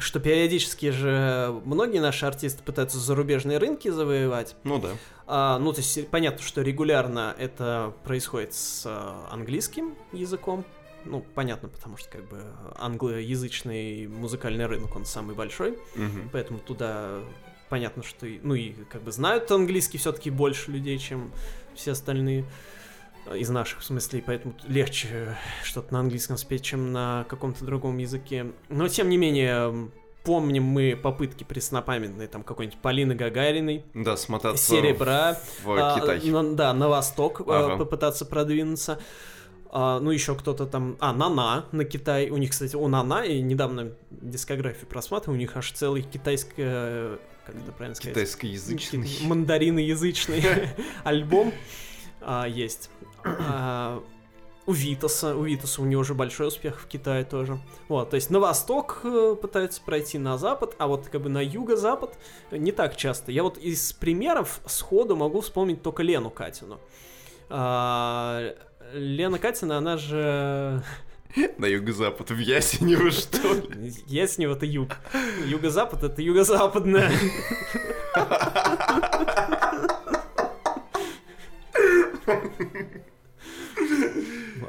[0.00, 4.54] что периодически же многие наши артисты пытаются зарубежные рынки завоевать.
[4.64, 4.90] Ну да.
[5.26, 10.64] А, ну, то есть понятно, что регулярно это происходит с а, английским языком.
[11.04, 12.42] Ну, понятно, потому что как бы
[12.76, 16.28] англоязычный музыкальный рынок, он самый большой, Мгм.
[16.32, 17.20] поэтому туда
[17.68, 21.30] понятно, что, ну и как бы знают английский все-таки больше людей, чем
[21.74, 22.44] все остальные
[23.34, 28.52] из наших, в смысле, поэтому легче что-то на английском спеть, чем на каком-то другом языке.
[28.68, 29.90] Но, тем не менее,
[30.24, 36.20] помним мы попытки преснопамятные, там, какой-нибудь Полины Гагариной, Да, смотаться Серебра, в а, Китай.
[36.30, 37.76] на- да, на восток а, Ага.
[37.76, 38.98] попытаться продвинуться.
[39.70, 40.96] А, ну, еще кто-то там...
[40.98, 42.30] А, Нана на Китай.
[42.30, 47.18] У них, кстати, у Нана, и недавно дискографию просматривал, у них аж целый китайский...
[47.44, 48.14] Как это правильно сказать?
[48.14, 49.06] Китайскоязычный.
[49.06, 50.42] Ки- Мандариноязычный
[51.04, 51.52] альбом
[52.20, 52.90] а, есть.
[53.24, 54.02] А,
[54.66, 57.58] у Витаса, у Витаса у него уже большой успех в Китае тоже.
[57.88, 61.42] Вот, то есть на восток э, пытаются пройти, на запад, а вот как бы на
[61.42, 62.18] юго-запад
[62.50, 63.32] не так часто.
[63.32, 66.80] Я вот из примеров сходу могу вспомнить только Лену Катину.
[67.48, 68.54] А,
[68.92, 70.82] Лена Катина, она же...
[71.56, 73.92] На юго-запад, в Ясенево, что ли?
[74.06, 74.96] Яснево это юг.
[75.46, 77.10] Юго-запад это юго-западное.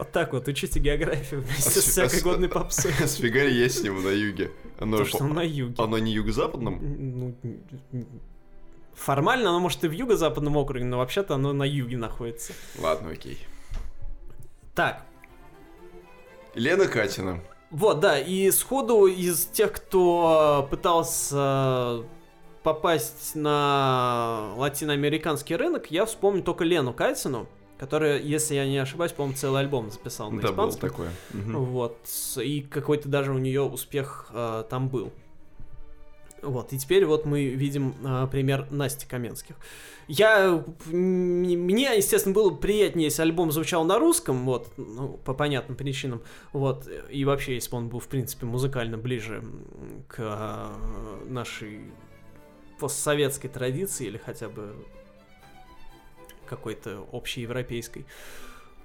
[0.09, 2.91] Вот так вот, учите географию вместе с всякой годной попсой.
[3.07, 4.49] Сфига Ясенево на юге.
[4.79, 5.75] Оно, То, что на юге.
[5.77, 6.79] оно не юго-западном?
[6.81, 7.35] Ну,
[8.95, 12.53] формально оно может и в юго-западном округе, но вообще-то оно на юге находится.
[12.79, 13.37] Ладно, окей.
[14.73, 15.05] Так,
[16.55, 17.43] Лена Катина.
[17.69, 22.03] Вот, да, и сходу из тех, кто пытался
[22.63, 27.47] попасть на латиноамериканский рынок, я вспомню только Лену Катину,
[27.79, 30.89] которая, если я не ошибаюсь, по-моему, целый альбом записала на Да, испанском.
[30.89, 31.09] такое.
[31.33, 31.63] Мгм.
[31.65, 31.97] Вот,
[32.37, 35.11] и какой-то даже у нее успех э, там был.
[36.41, 39.55] Вот, и теперь вот мы видим э, пример Насти Каменских.
[40.07, 46.21] Я, мне, естественно, было приятнее, если альбом звучал на русском, вот, ну, по понятным причинам,
[46.51, 49.43] вот, и вообще, если бы он был, в принципе, музыкально ближе
[50.07, 51.81] к э, нашей
[52.79, 54.73] постсоветской традиции или хотя бы
[56.49, 58.05] какой-то общеевропейской.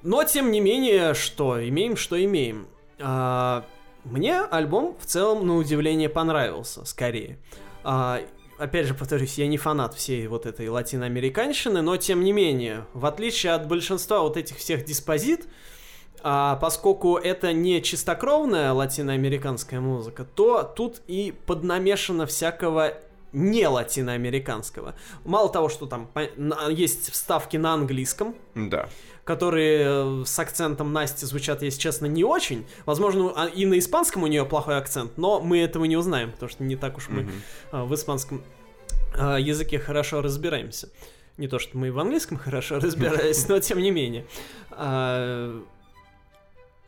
[0.02, 2.66] Но, тем не менее, что имеем, что имеем.
[3.00, 3.64] А,
[4.04, 7.38] мне альбом в целом, на удивление, понравился, скорее.
[7.82, 8.20] А,
[8.58, 13.06] опять же, повторюсь, я не фанат всей вот этой латиноамериканщины, но, тем не менее, в
[13.06, 15.48] отличие от большинства вот этих всех диспозит,
[16.26, 22.94] А поскольку это не чистокровная латиноамериканская музыка, то тут и поднамешано всякого
[23.34, 24.94] не латиноамериканского.
[25.24, 26.08] Мало того, что там
[26.70, 28.88] есть вставки на английском, да.
[29.24, 32.64] которые э, с акцентом Насти звучат, если честно, не очень.
[32.86, 36.48] Возможно, а, и на испанском у нее плохой акцент, но мы этого не узнаем, потому
[36.48, 37.22] что не так уж мы
[37.72, 37.86] mm-hmm.
[37.86, 38.42] в испанском
[39.16, 40.88] э, языке хорошо разбираемся.
[41.36, 44.24] Не то, что мы в английском хорошо разбирались, но тем не менее.
[44.70, 45.60] А,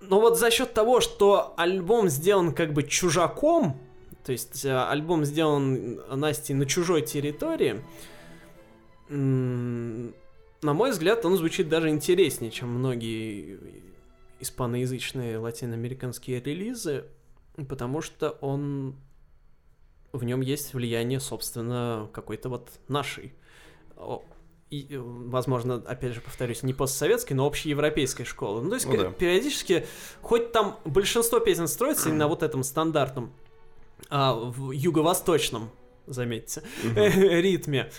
[0.01, 3.81] но вот за счет того, что альбом сделан как бы чужаком,
[4.27, 7.81] то есть э, альбом сделан Настей на чужой территории,
[9.09, 10.13] на
[10.63, 13.61] мой взгляд, он звучит даже интереснее, чем многие
[14.41, 17.05] испаноязычные латиноамериканские релизы,
[17.69, 18.97] потому что он
[20.13, 23.33] в нем есть влияние, собственно, какой-то вот нашей
[24.71, 28.63] и, э, возможно, опять же повторюсь, не постсоветской, но общеевропейской школы.
[28.63, 29.11] Ну, то есть, ну, да.
[29.13, 29.87] периодически,
[30.21, 33.33] хоть там большинство песен строится на вот этом стандартном
[34.11, 35.71] а, в юго-восточном,
[36.07, 36.63] заметьте,
[36.95, 37.91] ритме.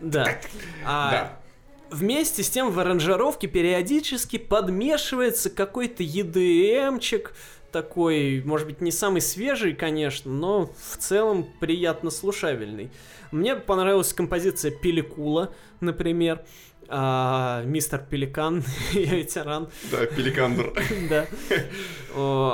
[0.00, 0.40] Да.
[0.84, 1.40] А
[1.90, 7.32] вместе с тем в аранжировке периодически подмешивается какой-то EDM-чик,
[7.72, 12.90] такой, может быть, не самый свежий, конечно, но в целом приятно слушабельный.
[13.30, 16.44] Мне понравилась композиция Пеликула, например.
[16.92, 19.68] А, мистер Пеликан, я ветеран.
[19.92, 20.72] Да, Пеликандр.
[21.08, 21.26] Да.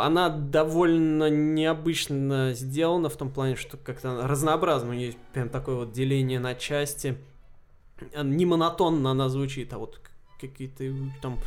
[0.04, 4.90] Она довольно необычно сделана в том плане, что как-то разнообразно.
[4.90, 7.16] У нее есть прям такое вот деление на части.
[8.22, 10.00] Не монотонно она звучит, а вот
[10.38, 10.84] какие-то
[11.22, 11.38] там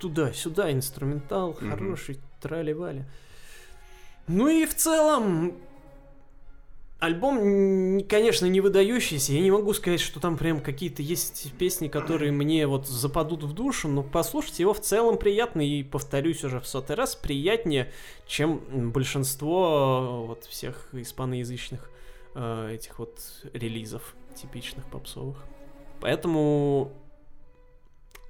[0.00, 3.04] туда-сюда инструментал хороший, трали-вали.
[4.26, 5.54] Ну и в целом,
[6.98, 9.32] альбом, конечно, не выдающийся.
[9.32, 13.52] Я не могу сказать, что там прям какие-то есть песни, которые мне вот западут в
[13.52, 15.60] душу, но послушать его в целом приятно.
[15.60, 17.92] И повторюсь уже в сотый раз, приятнее,
[18.26, 21.90] чем большинство вот всех испаноязычных
[22.34, 23.20] э, этих вот
[23.52, 25.36] релизов типичных попсовых.
[26.00, 26.92] Поэтому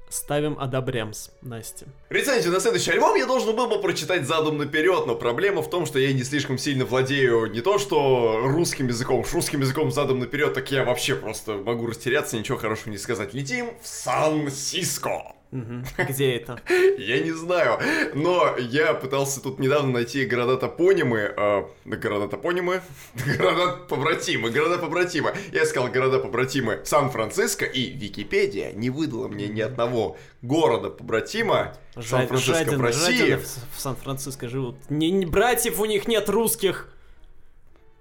[0.08, 1.86] Ставим одобрямс, Настя.
[2.10, 5.84] Рецензию на следующий альбом я должен был бы прочитать задом наперед, но проблема в том,
[5.84, 10.20] что я не слишком сильно владею не то что русским языком, с русским языком задом
[10.20, 13.34] наперед, так я вообще просто могу растеряться, ничего хорошего не сказать.
[13.34, 15.35] Летим в Сан-Сиско.
[16.08, 16.60] Где это?
[16.98, 17.78] Я не знаю,
[18.14, 22.82] но я пытался тут недавно найти города-топонимы, э, города-топонимы,
[23.38, 25.34] города-побратимы, города-побратимы.
[25.52, 33.36] Я искал города-побратимы Сан-Франциско, и Википедия не выдала мне ни одного города-побратима Сан-Франциско в России.
[33.36, 34.76] в Сан-Франциско живут.
[34.90, 36.88] Не, не, братьев у них нет русских.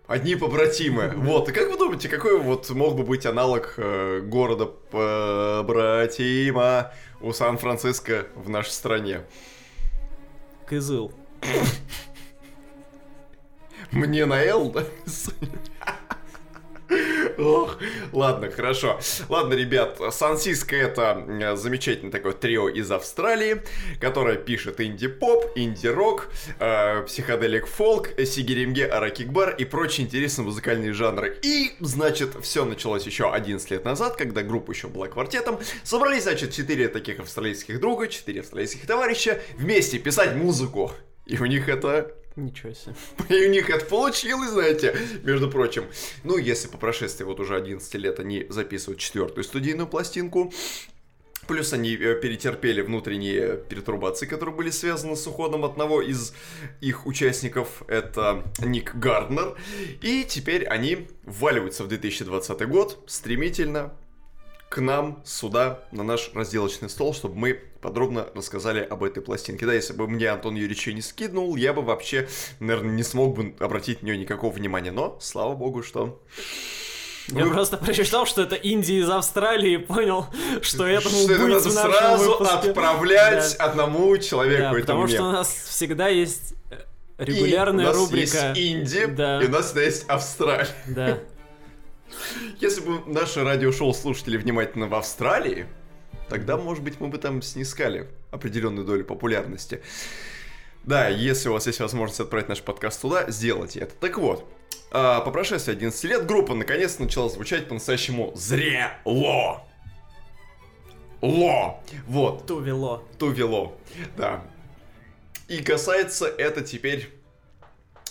[0.07, 1.13] Одни побратимы.
[1.15, 5.73] Вот, и как вы думаете, какой вот мог бы быть аналог э, города побратима
[7.25, 9.21] у Сан-Франциско в нашей стране?
[10.67, 11.11] Кызыл.
[13.91, 14.83] Мне на Л, да?
[17.37, 17.77] Ох,
[18.11, 18.99] ладно, хорошо.
[19.29, 23.61] Ладно, ребят, Сансиска это замечательное такое трио из Австралии,
[23.99, 26.29] которое пишет инди-поп, инди-рок,
[26.59, 31.37] э, психоделик-фолк, сигеремге, аракикбар и прочие интересные музыкальные жанры.
[31.41, 35.59] И, значит, все началось еще 11 лет назад, когда группа еще была квартетом.
[35.83, 40.91] Собрались, значит, четыре таких австралийских друга, четыре австралийских товарища вместе писать музыку.
[41.25, 42.95] И у них это Ничего себе.
[43.29, 45.85] И у них это получилось, знаете, между прочим.
[46.23, 50.51] Ну, если по прошествии вот уже 11 лет они записывают четвертую студийную пластинку,
[51.47, 56.33] Плюс они э, перетерпели внутренние пертурбации, которые были связаны с уходом одного из
[56.81, 59.55] их участников, это Ник Гарднер.
[60.01, 63.93] И теперь они вваливаются в 2020 год стремительно,
[64.69, 69.67] к нам сюда, на наш разделочный стол, чтобы мы подробно рассказали об этой пластинке.
[69.67, 72.27] Да, если бы мне Антон Юрьевич не скиднул, я бы вообще,
[72.59, 74.91] наверное, не смог бы обратить на нее никакого внимания.
[74.91, 76.19] Но, слава богу, что...
[77.27, 77.51] Я Вы...
[77.51, 80.25] просто прочитал, что это Индия из Австралии, и понял,
[80.63, 82.55] что этому что быть это в сразу выпуске.
[82.55, 83.65] отправлять да.
[83.65, 84.73] одному человеку.
[84.73, 85.13] Да, потому мне.
[85.13, 86.55] что у нас всегда есть
[87.19, 88.53] регулярная и у нас рубрика.
[88.55, 89.43] Есть Индия, да.
[89.43, 90.69] и у нас есть Австралия.
[90.87, 91.19] Да.
[92.59, 95.67] Если бы наше радиошоу слушатели внимательно в Австралии,
[96.29, 99.81] тогда, может быть, мы бы там снискали определенную долю популярности.
[100.83, 103.95] Да, если у вас есть возможность отправить наш подкаст туда, сделайте это.
[103.95, 104.47] Так вот,
[104.91, 109.65] а, по прошествии 11 лет группа наконец начала звучать по-настоящему зрело.
[111.21, 111.81] Ло.
[112.07, 112.45] Вот.
[112.45, 113.03] Тувело.
[113.17, 113.73] Тувело.
[114.15, 114.43] Да.
[115.47, 117.09] И касается это теперь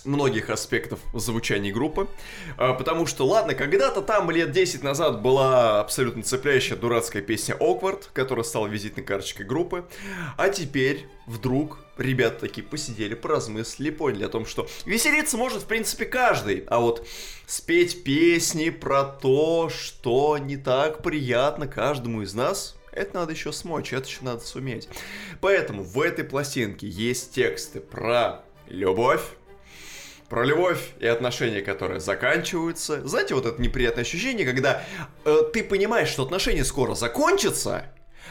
[0.05, 2.09] многих аспектов звучания группы.
[2.57, 8.05] А, потому что, ладно, когда-то там лет 10 назад была абсолютно цепляющая дурацкая песня Awkward,
[8.13, 9.87] которая стала визитной карточкой группы.
[10.37, 16.05] А теперь вдруг ребята такие посидели, поразмыслили, поняли о том, что веселиться может, в принципе,
[16.05, 16.65] каждый.
[16.69, 17.07] А вот
[17.47, 23.93] спеть песни про то, что не так приятно каждому из нас, это надо еще смочь,
[23.93, 24.89] это еще надо суметь.
[25.41, 29.23] Поэтому в этой пластинке есть тексты про любовь,
[30.29, 33.07] про любовь и отношения, которые заканчиваются.
[33.07, 34.83] Знаете, вот это неприятное ощущение, когда
[35.25, 37.87] э, ты понимаешь, что отношения скоро закончатся,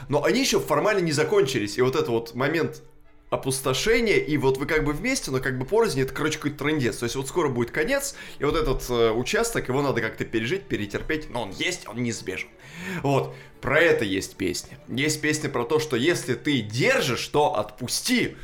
[0.10, 1.78] но они еще формально не закончились.
[1.78, 2.82] И вот этот вот момент
[3.30, 6.98] опустошения, и вот вы как бы вместе, но как бы порознь, это, короче, какой-то трендец.
[6.98, 10.64] То есть вот скоро будет конец, и вот этот э, участок, его надо как-то пережить,
[10.64, 12.50] перетерпеть, но он есть, он неизбежен.
[13.02, 14.78] Вот, про это есть песня.
[14.88, 18.36] Есть песня про то, что если ты держишь, то отпусти.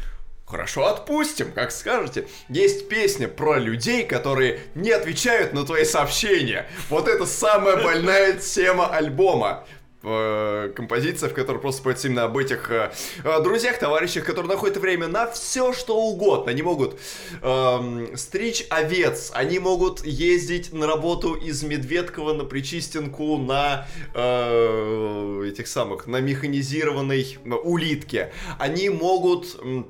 [0.50, 2.28] Хорошо, отпустим, как скажете.
[2.50, 6.68] Есть песня про людей, которые не отвечают на твои сообщения.
[6.90, 9.64] Вот это самая больная тема альбома.
[10.02, 12.92] Э, композиция, в которой просто поется именно об этих э,
[13.24, 16.50] э, друзьях, товарищах, которые находят время на все, что угодно.
[16.50, 17.00] Они могут
[17.44, 25.68] э, стричь овец, они могут ездить на работу из Медведкова на Причистенку на э, этих
[25.68, 28.34] самых, на механизированной улитке.
[28.58, 29.60] Они могут...
[29.62, 29.84] Э,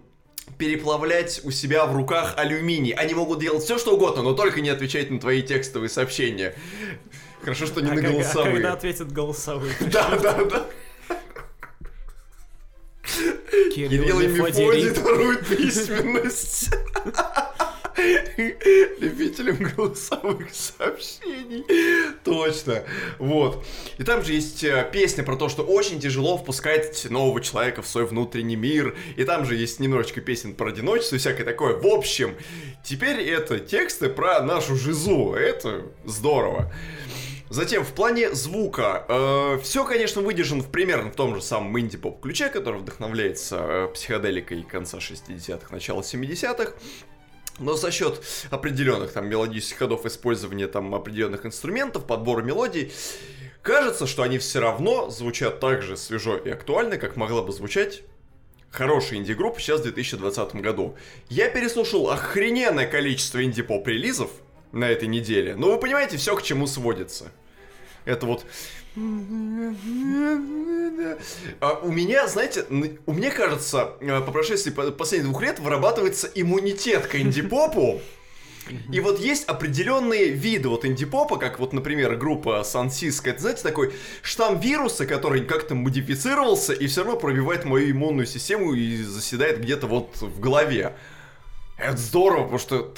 [0.58, 2.92] переплавлять у себя в руках алюминий.
[2.92, 6.56] Они могут делать все, что угодно, но только не отвечать на твои текстовые сообщения.
[7.42, 8.52] Хорошо, что не а на как- голосовые.
[8.52, 9.74] А когда ответят голосовые?
[9.80, 10.68] Да, да, да.
[13.74, 16.70] Кирилл Кирилл и Мефодий даруют письменность.
[19.00, 21.66] Любителям голосовых сообщений.
[22.24, 22.84] Точно.
[23.18, 23.66] Вот.
[23.98, 27.88] И там же есть э, песня про то, что очень тяжело впускать нового человека в
[27.88, 28.96] свой внутренний мир.
[29.18, 31.76] И там же есть немножечко песен про одиночество и всякое такое.
[31.76, 32.36] В общем,
[32.84, 35.34] теперь это тексты про нашу жизу.
[35.34, 36.72] Это здорово.
[37.50, 42.50] Затем, в плане звука, все, конечно, выдержано в примерно в том же самом инди-поп ключе,
[42.50, 46.74] который вдохновляется э, психоделикой конца 60-х, начала 70-х.
[47.60, 52.92] Но за счет определенных там мелодических ходов использования там определенных инструментов, подбора мелодий,
[53.62, 58.04] кажется, что они все равно звучат так же свежо и актуально, как могла бы звучать
[58.72, 60.96] хорошая инди-группа сейчас в 2020 году.
[61.30, 64.32] Я переслушал охрененное количество инди-поп релизов
[64.72, 65.56] на этой неделе.
[65.56, 67.32] Но вы понимаете, все к чему сводится.
[68.06, 68.46] Это вот...
[71.60, 72.66] А у меня, знаете,
[73.06, 78.02] у меня кажется, э, по прошествии по- последних двух лет вырабатывается иммунитет к инди-попу.
[78.92, 83.32] И вот есть определенные виды вот инди-попа, как вот, например, группа Сан Сиско.
[83.32, 88.74] Это, знаете, такой штамм вируса, который как-то модифицировался и все равно пробивает мою иммунную систему
[88.74, 90.96] и заседает где-то вот в голове.
[91.78, 92.94] Это здорово, потому что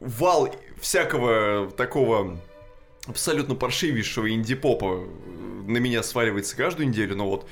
[0.00, 2.38] вал всякого такого
[3.06, 5.04] абсолютно паршивейшего инди-попа
[5.66, 7.46] на меня сваливается каждую неделю, но вот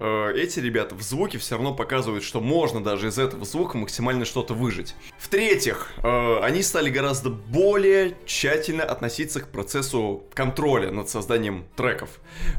[0.00, 4.24] э, эти ребята в звуке все равно показывают, что можно даже из этого звука максимально
[4.24, 4.94] что-то выжить.
[5.18, 12.10] В-третьих, э, они стали гораздо более тщательно относиться к процессу контроля над созданием треков.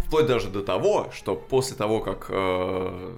[0.05, 3.13] Вплоть даже до того, что после того, как э,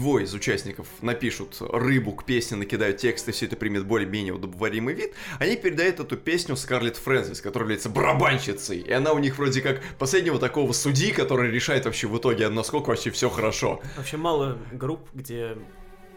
[0.00, 4.94] двое из участников напишут рыбу к песне, накидают текст, и все это примет более-менее удобоваримый
[4.94, 8.78] вид, они передают эту песню Скарлетт Фрэнсис, которая является барабанщицей.
[8.78, 12.88] И она у них вроде как последнего такого судьи, который решает вообще в итоге, насколько
[12.88, 13.82] вообще все хорошо.
[13.98, 15.56] Вообще мало групп, где...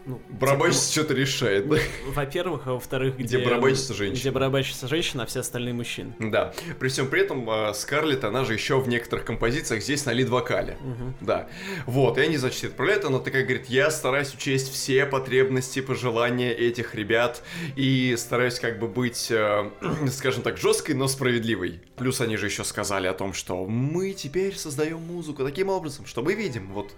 [0.06, 1.76] Ну, Барабанщица что-то решает, да?
[1.78, 3.44] типа, во-первых, а во-вторых, Где где...
[3.44, 4.20] барабанщица женщина.
[4.20, 6.14] Где барабанщица женщина, а все остальные мужчины.
[6.18, 6.52] Да.
[6.78, 10.76] При всем при этом э, Скарлетт, она же еще в некоторых композициях здесь на лид-вокале.
[10.80, 11.14] Мгм.
[11.20, 11.48] Да.
[11.86, 16.94] Вот, и они, значит, отправляют, она такая говорит, я стараюсь учесть все потребности, пожелания этих
[16.94, 17.42] ребят
[17.76, 19.70] и стараюсь как бы быть, э,
[20.10, 21.80] скажем так, жесткой, но справедливой.
[21.96, 26.22] Плюс они же еще сказали о том, что мы теперь создаем музыку таким образом, что
[26.22, 26.92] мы видим, вот,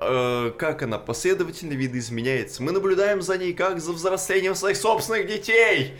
[0.00, 1.74] э, как она последовательно
[2.48, 2.62] видоизменяется.
[2.62, 5.94] Мы наблюдаем за ней, как за взрослением своих собственных детей.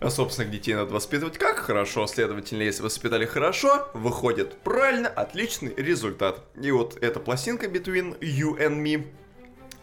[0.00, 6.42] А собственных детей надо воспитывать как хорошо, следовательно, если воспитали хорошо, выходит правильно, отличный результат.
[6.60, 9.06] И вот эта пластинка Between You and Me,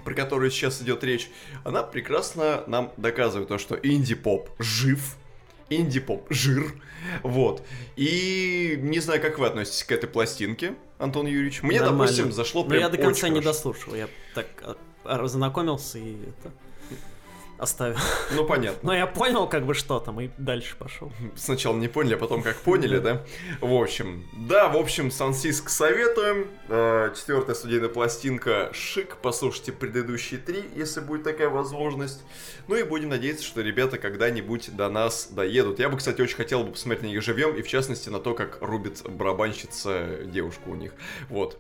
[0.04, 1.30] про которую сейчас идет речь,
[1.64, 5.18] она прекрасно нам доказывает то, что инди-поп жив,
[5.70, 6.74] инди-поп жир,
[7.22, 7.62] вот.
[7.96, 11.62] И не знаю, как вы относитесь к этой пластинке, Антон Юрьевич.
[11.62, 12.06] Мне, Нормально.
[12.06, 13.50] допустим, зашло Но прям я до конца не хорошо.
[13.72, 13.94] дослушал.
[13.94, 14.48] Я так
[15.08, 16.52] разнакомился и это...
[17.58, 17.98] оставил.
[18.32, 18.80] Ну, понятно.
[18.84, 21.12] Но я понял, как бы, что там, и дальше пошел.
[21.36, 23.24] Сначала не поняли, а потом как поняли, да?
[23.62, 26.48] В общем, да, в общем, Сансиск советуем.
[26.70, 29.18] Э, Четвертая студийная пластинка «Шик».
[29.22, 32.24] Послушайте предыдущие три, если будет такая возможность.
[32.68, 35.80] Ну и будем надеяться, что ребята когда-нибудь до нас доедут.
[35.80, 38.34] Я бы, кстати, очень хотел бы посмотреть на них живьем, и в частности на то,
[38.34, 40.92] как рубит барабанщица девушка у них.
[41.30, 41.58] Вот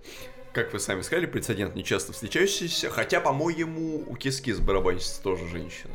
[0.57, 5.93] как вы сами сказали, прецедент нечасто встречающийся, хотя, по-моему, у Кис-Кис барабанщица тоже женщина.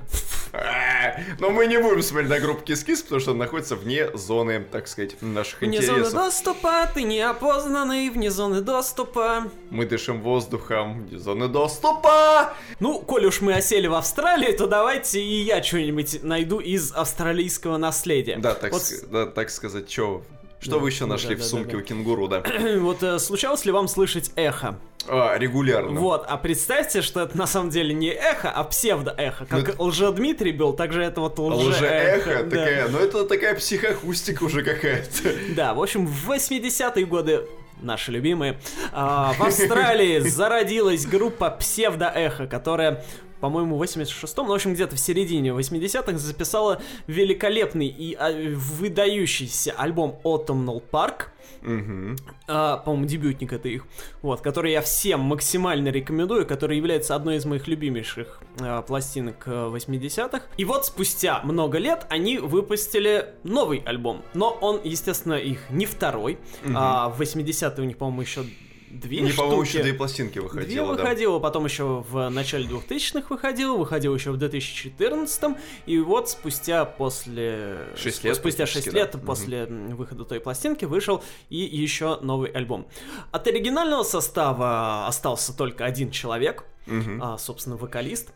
[0.52, 4.64] А, но мы не будем смотреть на группу Кис-Кис, потому что она находится вне зоны,
[4.70, 6.10] так сказать, наших Вне интересов.
[6.10, 9.50] зоны доступа, ты неопознанный, вне зоны доступа.
[9.70, 12.54] Мы дышим воздухом, вне зоны доступа.
[12.78, 17.78] Ну, коль уж мы осели в Австралии, то давайте и я что-нибудь найду из австралийского
[17.78, 18.36] наследия.
[18.36, 20.22] Да, так, Вот да, так сказать, что...
[20.62, 21.78] Что Да, вы еще да, нашли да, в да, сумке да.
[21.78, 22.42] у кенгуру, да?
[22.78, 24.78] Вот э, случалось ли вам слышать эхо?
[25.08, 25.98] А, регулярно.
[25.98, 29.46] Вот, а представьте, что это на самом деле не эхо, а псевдоэхо.
[29.46, 31.68] Как Ну, лже-Дмитрий был, так же это вот лже-эхо.
[31.68, 32.50] Лже-эхо да.
[32.50, 35.32] такая, ну это такая психоакустика уже какая-то.
[35.56, 37.48] Да, в общем, в 80-е годы
[37.80, 38.60] наши любимые,
[38.92, 43.04] а, в Австралии зародилась группа псевдоэхо, которая
[43.42, 49.72] по-моему, в 86-м, ну, в общем, где-то в середине 80-х записала великолепный и а, выдающийся
[49.72, 51.24] альбом Autumnal Park,
[51.62, 52.16] Мгм.
[52.46, 53.84] а, по-моему, дебютник это их,
[54.22, 59.74] вот, который я всем максимально рекомендую, который является одной из моих любимейших а, пластинок а,
[59.74, 60.42] 80-х.
[60.56, 66.38] И вот спустя много лет они выпустили новый альбом, но он, естественно, их не второй,
[66.76, 68.44] а в 80-е у них, по-моему, еще
[68.92, 71.02] две Не, по-моему, еще две пластинки Две выходило, да.
[71.02, 77.78] выходило, потом еще в начале 2000-х выходил, выходил еще в 2014 и вот спустя после...
[77.96, 79.18] Шесть лет Спустя 6 практически, лет да.
[79.18, 82.86] После м, выхода той пластинки вышел и еще новый альбом.
[83.30, 87.22] От оригинального состава остался только один человек, Мгм.
[87.22, 88.32] а, собственно, вокалист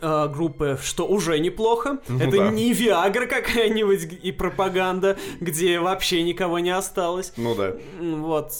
[0.00, 1.98] группы, что уже неплохо.
[2.08, 2.48] Ну Это да.
[2.50, 7.32] не Виагра какая-нибудь и пропаганда, где вообще никого не осталось.
[7.36, 7.74] Ну да.
[8.00, 8.52] Вот.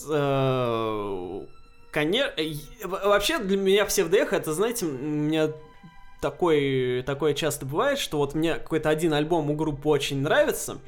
[1.91, 2.33] Конечно.
[2.85, 5.51] Вообще для меня псевдоэхо, это, знаете, у меня
[6.23, 10.79] такой, такое часто бывает, что вот мне какой-то один альбом у группы очень нравится,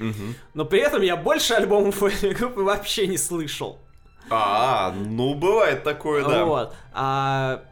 [0.55, 3.79] но при этом я больше альбомов у этой группы вообще не слышал.
[4.31, 6.45] А, ну бывает такое, да.
[6.47, 6.75] Вот.
[6.95, 7.65] А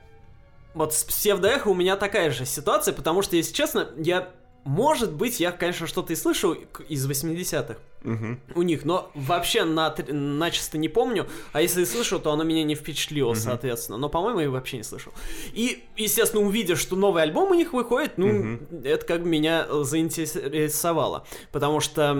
[0.75, 4.31] вот с псевдоэхо у меня такая же ситуация, потому что, если честно, я...
[4.65, 6.53] Может быть, я, конечно, что-то и слышал
[6.89, 8.41] из 80-х Мгм.
[8.55, 12.63] у них, но вообще на, начисто не помню, а если и слышал, то оно меня
[12.65, 15.13] не впечатлило, соответственно, но, по-моему, я вообще не слышал.
[15.53, 21.27] И, естественно, увидев, что новый альбом у них выходит, ну, это как бы меня заинтересовало,
[21.51, 22.13] потому что...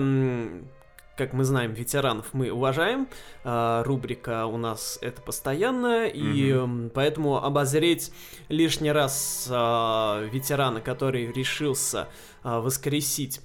[1.17, 3.07] как мы знаем, ветеранов мы уважаем.
[3.43, 8.11] а, рубрика у нас это постоянная, и м, поэтому обозреть
[8.49, 12.07] лишний раз а, ветерана, который решился
[12.43, 13.41] а, воскресить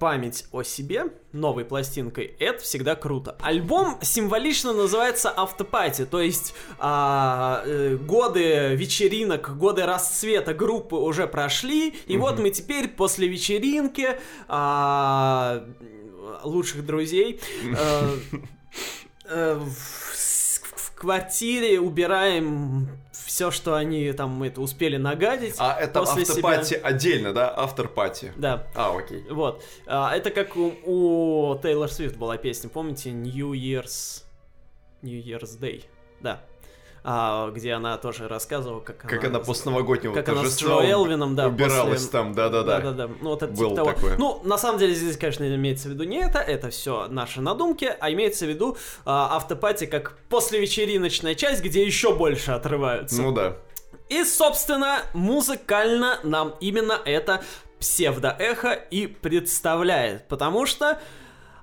[0.00, 3.36] память о себе новой пластинкой, это всегда круто.
[3.40, 11.94] Альбом символично называется Автопати, то есть а, э, годы вечеринок, годы расцвета группы уже прошли,
[12.08, 14.18] и вот мы теперь после вечеринки
[14.48, 15.62] а,
[16.44, 18.16] лучших друзей э,
[19.24, 19.92] э, в,
[21.02, 25.56] квартире убираем все, что они там это успели нагадить.
[25.58, 26.86] А это автопати себя.
[26.86, 27.52] отдельно, да?
[27.56, 28.32] Автор-пати.
[28.36, 28.68] Да.
[28.76, 29.24] А, окей.
[29.28, 29.64] Вот.
[29.86, 33.10] А, это как у, у Тейлор Свифт была песня, помните?
[33.10, 34.22] New Year's...
[35.02, 35.82] New Year's Day.
[36.20, 36.40] Да.
[37.04, 41.34] А, где она тоже рассказывала, как, Как она после новогоднего как она с Джо Элвином,
[41.34, 42.80] да, убиралась после- там, да-да-да.
[42.80, 43.12] Да-да-да.
[43.20, 43.92] Ну, вот это Было типа того.
[43.92, 44.16] такое.
[44.18, 47.92] Ну, на самом деле, здесь, конечно, имеется в виду не это, это все наши надумки,
[47.98, 53.20] а имеется в виду а, автопати как послевечериночная часть, где еще больше отрываются.
[53.20, 53.56] Ну да.
[54.08, 57.42] И, собственно, музыкально нам именно это
[57.80, 61.00] псевдоэхо и представляет, потому что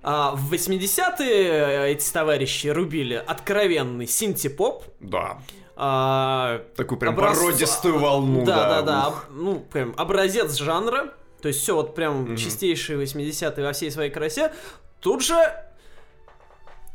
[0.01, 5.39] а, в 80-е эти товарищи рубили откровенный синтепоп, Да.
[5.75, 8.81] а, Такую прям образц- породистую волну, да, да.
[8.81, 13.91] да, да, ну, прям образец жанра, то есть все вот прям чистейшие 80-е во всей
[13.91, 14.53] своей красе,
[15.01, 15.35] тут же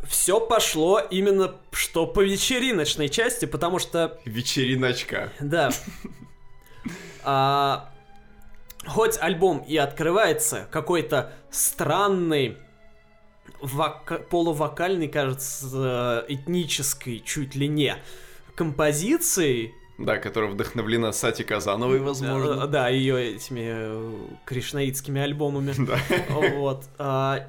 [0.06, 5.30] все пошло именно что по вечериночной части, потому что Вечериночка.
[5.40, 5.70] да.
[7.22, 7.88] А,
[8.86, 12.58] хоть альбом и открывается какой-то странный,
[13.64, 17.96] вока- полувокальный, кажется, этнической чуть ли не
[18.54, 19.72] композицией.
[19.98, 22.66] Да, которая вдохновлена Сати Казановой, возможно.
[22.66, 24.12] Да, ее этими э,
[24.44, 25.72] кришнаитскими альбомами.
[25.78, 25.98] Да.
[26.28, 26.84] Вот.
[26.98, 27.48] а,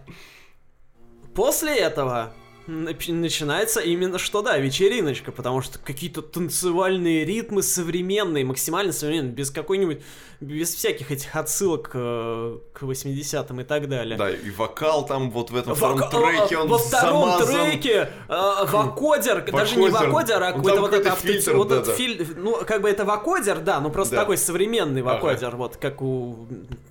[1.34, 2.34] После этого
[2.68, 10.01] Начинается именно что, да, вечериночка, потому что какие-то танцевальные ритмы современные, максимально современные, без какой-нибудь,
[10.41, 14.18] без всяких этих отсылок э, к 80-м и так далее.
[14.18, 17.70] Да, и вокал там вот в этом Во- втором треке, а, он Во втором замазан.
[17.72, 20.09] треке э, вокодер, даже не Вокодер.
[20.11, 21.97] вокодер, а какой-то вот этот авто- фильтр, вот этот да-да.
[21.97, 24.22] филь- ну как бы это вокодер, да, ну просто Да.
[24.22, 25.13] такой современный Ага.
[25.13, 26.47] вокодер, вот как у,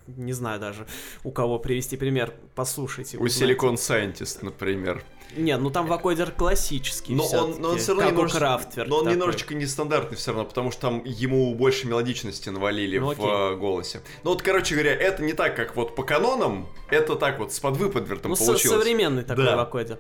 [0.06, 0.86] не знаю даже,
[1.24, 3.18] у кого привести пример, послушайте.
[3.18, 3.26] У.
[3.26, 5.02] Silicon Scientist, например.
[5.36, 8.88] Не, ну там вокодер классический Но он, но он все равно как у немножечко, Крафтверк
[8.88, 9.16] но он такой.
[9.16, 13.24] немножечко нестандартный все равно, потому что там ему больше мелодичности навалили Ну, в окей.
[13.24, 14.02] э, голосе.
[14.22, 17.60] Ну вот, короче говоря, это не так, как вот по канонам, это так вот с
[17.60, 18.62] подвыподвертом Ну, получилось.
[18.80, 19.56] современный такой Да.
[19.56, 19.98] вокодер.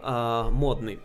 [0.00, 1.00] А, модный.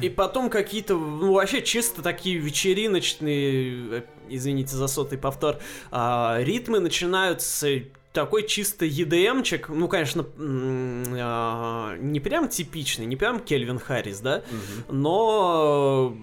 [0.00, 5.56] И потом какие-то, ну, вообще чисто такие вечериночные, э, извините за сотый повтор,
[5.90, 7.68] а, ритмы начинаются
[8.12, 14.42] такой чисто EDM-чик, ну, конечно, а, не прям типичный, не прям Кельвин Харрис, да,
[14.88, 16.16] но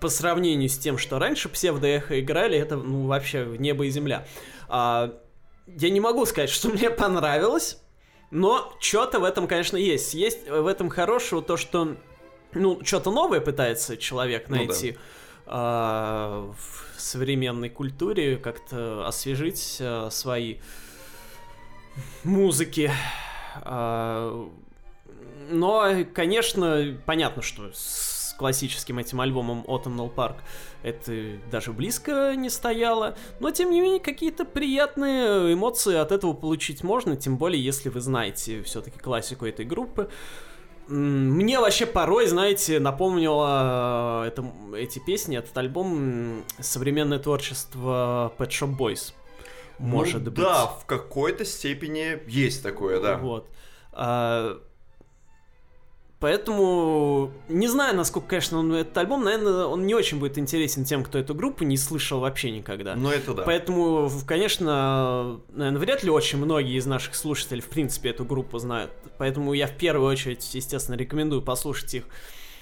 [0.00, 4.26] по сравнению с тем, что раньше псевдоэхо играли, это, ну, вообще небо и земля.
[4.68, 5.14] А,
[5.66, 7.80] я не могу сказать, что мне понравилось,
[8.30, 10.14] но что-то в этом, конечно, есть.
[10.14, 11.96] Есть в этом хорошего то, что,
[12.52, 14.56] ну, что-то новое пытается человек Ну
[14.96, 14.98] да.
[15.54, 20.56] А, в современной культуре, как-то освежить а, свои
[22.24, 22.90] музыки.
[23.56, 24.48] А,
[25.50, 30.36] но, конечно, понятно, что с классическим этим альбомом Autumnal Park
[30.82, 33.14] это даже близко не стояло.
[33.38, 38.00] Но, тем не менее, какие-то приятные эмоции от этого получить можно, тем более, если вы
[38.00, 40.02] знаете все-таки классику этой группы.
[40.02, 40.08] М,
[40.92, 44.44] Мне вообще порой, знаете, напомнило э, это,
[44.76, 49.14] эти песни, этот альбом, современное творчество Pet Shop Boys.
[49.78, 50.44] Может Ну, быть.
[50.44, 53.16] Да, в какой-то степени есть такое, да.
[53.16, 53.48] Вот.
[53.92, 54.60] А,
[56.22, 61.02] поэтому не знаю, насколько, конечно, он, этот альбом, наверное, он не очень будет интересен тем,
[61.02, 62.94] кто эту группу не слышал вообще никогда.
[62.94, 63.42] Но это да.
[63.42, 68.92] Поэтому, конечно, наверное, вряд ли очень многие из наших слушателей, в принципе, эту группу знают.
[69.18, 72.04] Поэтому я в первую очередь, естественно, рекомендую послушать их.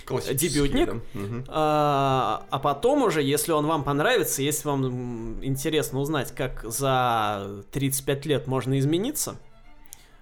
[0.06, 0.86] Классический, дебютник.
[0.86, 1.20] да.
[1.20, 1.44] Мгм.
[1.48, 8.24] А, а потом уже, если он вам понравится, если вам интересно узнать, как за 35
[8.24, 9.36] лет можно измениться,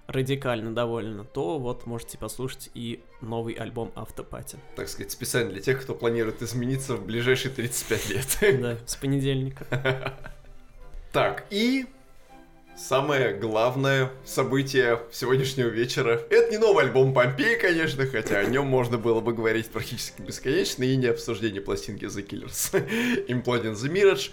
[0.09, 4.59] радикально довольно, то вот можете послушать и новый альбом Автопати.
[4.74, 8.61] Так сказать, специально для тех, кто планирует измениться в ближайшие 35 лет.
[8.61, 9.66] Да, с понедельника.
[11.12, 11.86] Так, и
[12.79, 16.20] самое главное событие сегодняшнего вечера.
[16.31, 20.85] Это не новый альбом Помпеи, конечно, хотя о нем можно было бы говорить практически бесконечно,
[20.85, 24.31] и не обсуждение пластинки The Killers Imploding the Mirage.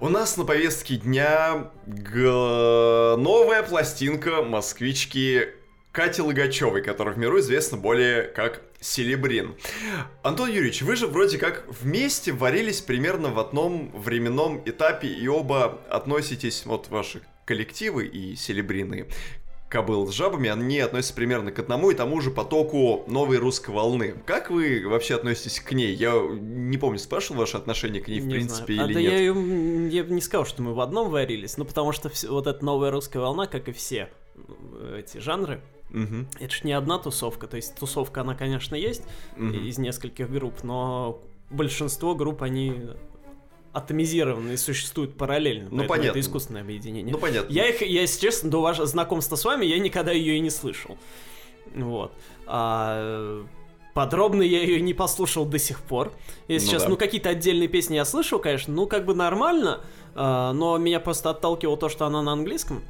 [0.00, 5.48] У нас на повестке дня г- новая пластинка москвички
[5.90, 9.56] Кати Логачевой, которая в миру известна более как Селебрин.
[10.22, 15.80] Антон Юрьевич, вы же вроде как вместе варились примерно в одном временном этапе, и оба
[15.90, 19.06] относитесь, вот ваши коллективы и Селебрины,
[19.70, 24.14] Кобыл с жабами, они относятся примерно к одному и тому же потоку новой русской волны.
[24.24, 25.94] Как вы вообще относитесь к ней?
[25.94, 28.80] Я не помню, спрашивал ваше отношение к ней, в Не принципе, знаю.
[28.80, 29.12] А или да нет?
[29.12, 32.46] я, её- я не сказал, что мы в одном варились, ну потому что вс- вот
[32.46, 34.08] эта новая русская волна, как и все
[34.80, 39.02] э, эти жанры, Мгм, это ж не одна тусовка, то есть тусовка, она, конечно, есть,
[39.36, 39.66] мгм.
[39.66, 42.74] из нескольких групп, но большинство групп, они
[43.78, 45.68] атомизированы и существуют параллельно.
[45.70, 46.10] Ну, понятно.
[46.10, 47.12] Это искусственное объединение.
[47.12, 47.52] Ну, понятно.
[47.52, 50.50] Я их, я, если честно, до вашего знакомства с вами, я никогда ее и не
[50.50, 50.98] слышал.
[51.74, 52.12] Вот.
[52.46, 53.44] А,
[53.94, 56.12] подробно я ее не послушал до сих пор.
[56.46, 56.88] Если Ну сейчас, да.
[56.90, 59.80] ну, какие-то отдельные песни я слышал, конечно, ну, как бы нормально,
[60.14, 62.82] а, но меня просто отталкивало то, что она на английском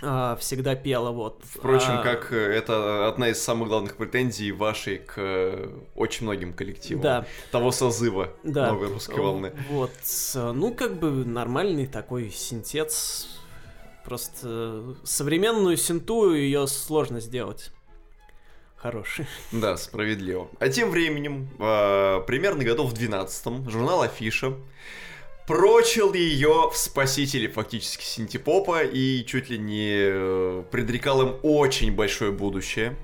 [0.00, 1.42] всегда пела, вот.
[1.44, 6.52] Впрочем, А, как э, это одна из самых главных претензий вашей к э, очень многим
[6.52, 7.02] коллективам.
[7.02, 7.26] Да.
[7.50, 8.70] Того созыва Да.
[8.72, 9.52] новой русской волны.
[9.70, 9.90] Вот,
[10.34, 13.28] ну, как бы нормальный такой синтез.
[14.04, 17.72] Просто современную синту ее сложно сделать.
[18.76, 19.26] Хороший.
[19.50, 20.48] Да, справедливо.
[20.60, 24.54] А тем временем, э, примерно годов в 12 журнал Афиша
[25.48, 32.32] прочил ее в спасители фактически синтепопа и чуть ли не э, предрекал им очень большое
[32.32, 32.94] будущее.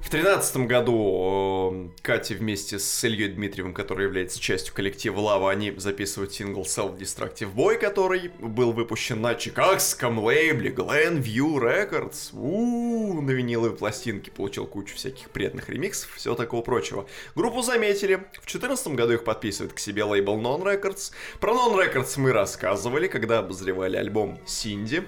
[0.00, 5.72] В тринадцатом году э, Катя вместе с Ильей Дмитриевым, который является частью коллектива Лава, они
[5.76, 12.30] записывают сингл Self-Destructive Boy, который был выпущен на чикагском лейбле Glenview Records.
[12.32, 17.06] У на виниловой пластинке получил кучу всяких приятных ремиксов, всего такого прочего.
[17.34, 18.24] Группу заметили.
[18.40, 21.12] В четырнадцатом году их подписывает к себе лейбл Non Records.
[21.40, 25.02] Про Non Records мы рассказывали, когда обозревали альбом Синди,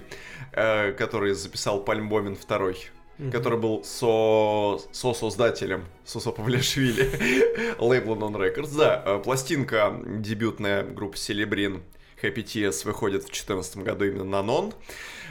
[0.51, 2.77] э, который записал Пальмбомин второй
[3.17, 3.31] mm-hmm.
[3.31, 8.77] который был со, со-создателем Сосо Павлиашвили лейбла Non Records.
[8.77, 11.83] Да, э, пластинка дебютная группы Селебрин
[12.21, 14.73] Happy Tears выходит в 2014 году именно на Non.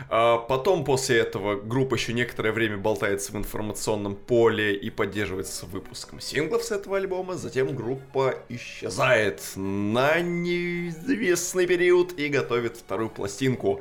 [0.08, 6.20] А, потом после этого группа еще некоторое время болтается в информационном поле и поддерживается выпуском
[6.20, 7.34] синглов с этого альбома.
[7.34, 13.80] Затем группа исчезает на неизвестный период и готовит вторую пластинку.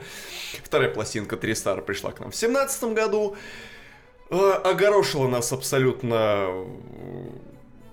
[0.64, 3.36] Вторая пластинка Три Стар пришла к нам в 2017 году.
[4.30, 6.66] А, огорошила нас абсолютно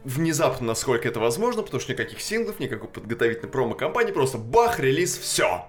[0.04, 5.66] внезапно, насколько это возможно, потому что никаких синглов, никакой подготовительной промо-компании, просто бах, релиз, все.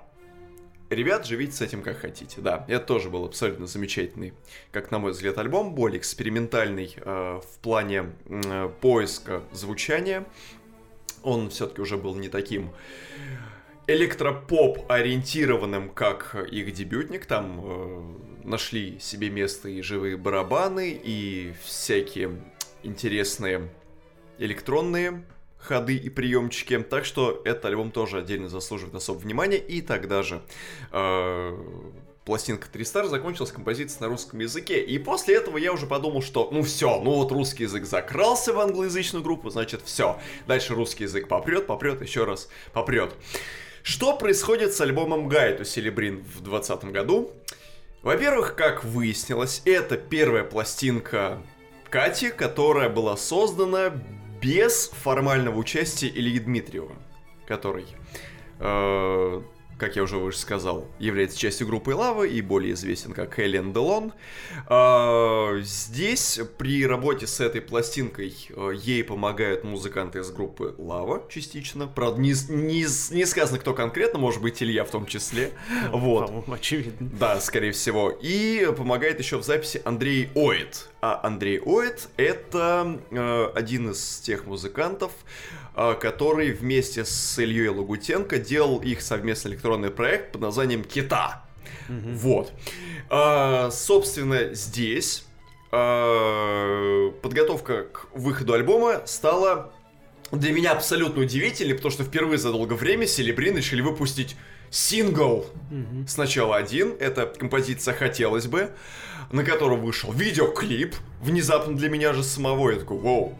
[0.89, 2.39] Ребят, живите с этим как хотите.
[2.39, 4.33] Да, это тоже был абсолютно замечательный,
[4.71, 10.25] как на мой взгляд, альбом, более экспериментальный э, в плане э, поиска звучания.
[11.23, 12.71] Он все-таки уже был не таким
[13.87, 17.25] электропоп ориентированным, как их дебютник.
[17.25, 18.13] Там э,
[18.47, 22.41] нашли себе место и живые барабаны, и всякие
[22.83, 23.69] интересные
[24.37, 25.23] электронные
[25.57, 26.77] ходы и приемчики.
[26.79, 29.57] Так что этот альбом тоже отдельно заслуживает особого внимания.
[29.57, 30.41] И тогда же
[30.91, 31.57] э,
[32.23, 34.81] пластинка 3 Star закончилась композицией на русском языке.
[34.81, 38.59] И после этого я уже подумал, что ну все, ну вот русский язык закрался в
[38.59, 40.19] англоязычную группу, значит все.
[40.47, 43.13] Дальше русский язык попрет, попрет, еще раз попрет.
[43.83, 47.31] Что происходит с альбомом Гайд у Селебрин в 2020 году?
[48.07, 51.41] Во-первых, как выяснилось, это первая пластинка
[51.89, 53.91] Кати, которая была создана
[54.41, 56.95] без формального участия Ильи Дмитриева,
[57.45, 57.85] который,
[58.61, 59.41] э,
[59.77, 64.13] как я уже выше сказал, является частью группы Лава и более известен как Эллен Делон.
[64.69, 71.87] Э, здесь при работе с этой пластинкой э, ей помогают музыканты из группы Лава частично.
[71.87, 72.85] Правда, не, не,
[73.15, 75.51] не сказано, кто конкретно, может быть, Илья в том числе.
[75.91, 76.31] Вот.
[76.47, 77.09] Очевидно.
[77.19, 78.09] Да, скорее всего.
[78.09, 84.45] И помогает еще в записи Андрей Оид а Андрей Оэт— это э, один из тех
[84.45, 85.66] музыкантов, э,
[85.99, 91.45] который вместе с Ильей Лагутенко делал их совместный электронный проект под названием «Кита».
[91.87, 92.15] Mm-hmm.
[92.15, 92.51] Вот.
[93.09, 95.25] А, собственно, здесь
[95.71, 99.71] а, подготовка к выходу альбома стала
[100.31, 104.35] для меня абсолютно удивительной, потому что впервые за долгое время Селебрин решили выпустить
[104.69, 105.45] сингл.
[105.71, 106.07] Mm-hmm.
[106.07, 108.71] Сначала один, это композиция «Хотелось бы»,
[109.31, 113.39] на котором вышел видеоклип, внезапно для меня же самого, я такой, вау,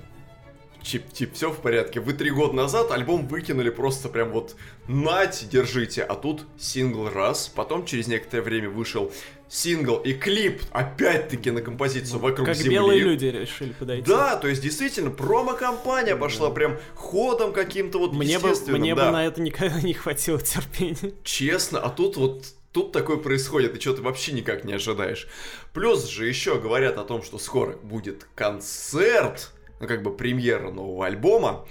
[0.88, 1.99] Чип, тип, все в порядке.
[1.99, 4.55] Вы три года назад альбом выкинули просто прям вот
[4.88, 9.11] нате, держите, а тут сингл раз, потом через некоторое время вышел
[9.49, 12.69] сингл и клип, опять-таки на композицию ну, «Вокруг как земли».
[12.69, 14.07] Как белые люди решили подойти.
[14.07, 16.22] Да, то есть действительно промо-компания да.
[16.22, 19.07] пошла прям ходом каким-то вот Мне бы, мне да.
[19.07, 21.11] бы на это никогда не хватило терпения.
[21.26, 25.27] Честно, а тут вот тут такое происходит, и что ты вообще никак не ожидаешь.
[25.73, 31.05] Плюс же еще говорят о том, что скоро будет концерт, ну, как бы премьера нового
[31.05, 31.67] альбома.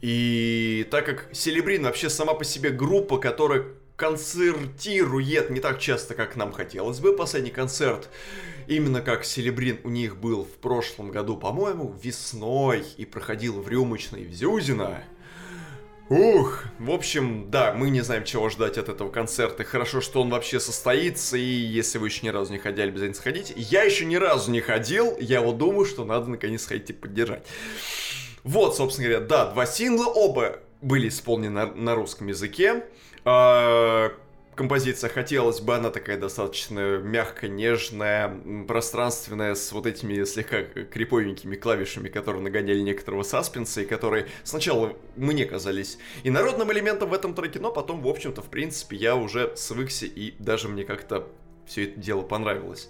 [0.00, 3.64] И так как Селебрин вообще сама по себе группа, которая
[3.96, 7.16] концертирует не так часто, как нам хотелось бы.
[7.16, 8.10] Последний концерт,
[8.66, 14.24] именно как Селебрин у них был в прошлом году, по-моему, весной и проходил в Рюмочной
[14.24, 15.02] в Зюзино.
[16.08, 19.64] Ух, в общем, да, мы не знаем, чего ждать от этого концерта.
[19.64, 23.54] Хорошо, что он вообще состоится, и если вы еще ни разу не ходили, обязательно сходите.
[23.56, 27.44] Я еще ни разу не ходил, я вот думаю, что надо наконец сходить и поддержать.
[28.44, 32.84] Вот, собственно говоря, да, два сингла, оба были исполнены на, на русском языке.
[34.56, 38.34] Композиция хотелось бы, она такая достаточно мягкая, нежная,
[38.66, 45.44] пространственная, с вот этими слегка криповенькими клавишами, которые нагоняли некоторого саспенса, и которые сначала мне
[45.44, 49.54] казались и народным элементом в этом треке, но потом, в общем-то, в принципе, я уже
[49.56, 51.28] свыкся, и даже мне как-то
[51.66, 52.88] все это дело понравилось.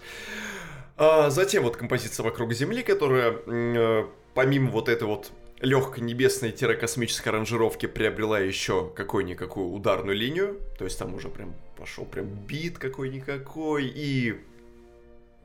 [0.97, 7.87] А затем вот композиция «Вокруг Земли», которая, э, помимо вот этой вот легкой небесной-космической аранжировки
[7.87, 10.61] приобрела еще какую-никакую ударную линию.
[10.79, 13.87] То есть там уже прям пошел прям бит какой-никакой.
[13.87, 14.41] И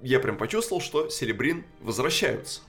[0.01, 2.61] я прям почувствовал, что Селебрин возвращаются.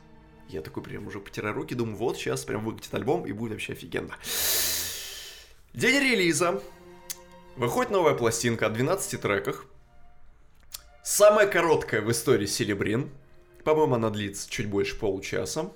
[0.48, 3.72] Я такой прям уже потираю руки, думаю, вот сейчас прям выкатит альбом и будет вообще
[3.72, 4.16] офигенно.
[5.72, 6.62] День релиза.
[7.56, 9.66] Выходит новая пластинка о 12 треках.
[11.02, 13.10] Самая короткая в истории Селебрин.
[13.64, 15.70] По-моему, она длится чуть больше получаса.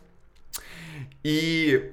[1.27, 1.91] И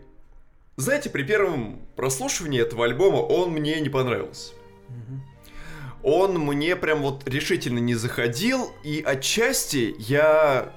[0.77, 4.53] знаете, при первом прослушивании этого альбома он мне не понравился.
[6.03, 10.71] Он мне прям вот решительно не заходил, и отчасти я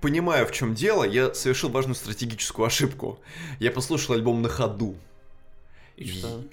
[0.00, 3.20] понимаю, в чем дело, я совершил важную стратегическую ошибку.
[3.60, 4.96] Я послушал альбом на ходу.
[5.96, 6.44] И что?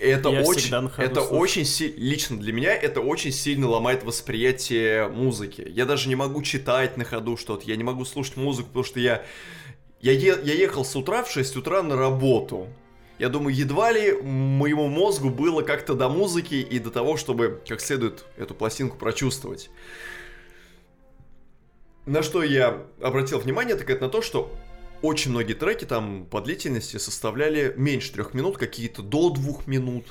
[0.00, 1.38] это Я очень, это слушаю.
[1.38, 5.64] очень си- лично для меня это очень сильно ломает восприятие музыки.
[5.68, 8.98] Я даже не могу читать на ходу что-то, я не могу слушать музыку, потому что
[8.98, 9.22] я
[10.00, 12.68] я, е- я ехал с утра в 6 утра на работу.
[13.18, 17.80] Я думаю, едва ли моему мозгу было как-то до музыки и до того, чтобы как
[17.80, 19.70] следует эту пластинку прочувствовать.
[22.06, 24.52] На что я обратил внимание, так это на то, что
[25.02, 30.06] очень многие треки там по длительности составляли меньше трех минут, какие-то до двух минут.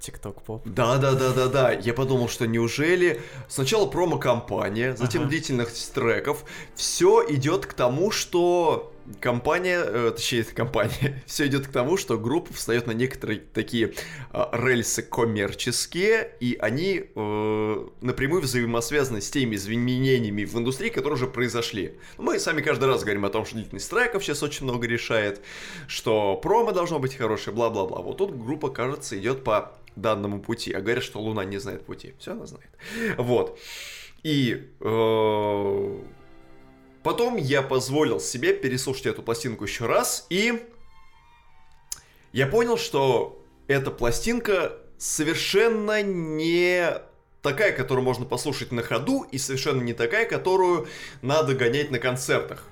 [0.00, 0.62] Тикток поп.
[0.66, 1.72] Да, да, да, да, да.
[1.72, 5.30] Я подумал, что неужели сначала промо-компания, затем Ага.
[5.30, 6.44] длительность треков,
[6.76, 12.52] все идет к тому, что компания, э, точнее, компания, все идет к тому, что группа
[12.52, 13.94] встает на некоторые такие
[14.30, 21.26] а, рельсы коммерческие, и они э, напрямую взаимосвязаны с теми изменениями в индустрии, которые уже
[21.26, 21.98] произошли.
[22.16, 25.40] Мы сами каждый раз говорим о том, что длительность треков сейчас очень много решает,
[25.86, 28.00] что промо должно быть хорошее, бла-бла-бла.
[28.00, 32.14] Вот тут группа, кажется, идет по данному пути, а говорят, что Луна не знает пути.
[32.18, 32.70] Все она знает.
[33.16, 33.58] Вот.
[34.22, 35.98] И э,
[37.02, 40.62] потом я позволил себе переслушать эту пластинку еще раз, и
[42.32, 47.02] я понял, что эта пластинка совершенно не
[47.42, 50.88] такая, которую можно послушать на ходу, и совершенно не такая, которую
[51.22, 52.64] надо гонять на концертах.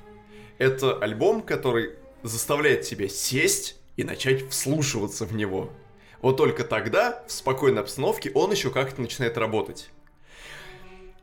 [0.58, 5.70] Это альбом, который заставляет тебя сесть и начать вслушиваться в него.
[6.20, 9.90] Вот только тогда, в спокойной обстановке, он еще как-то начинает работать.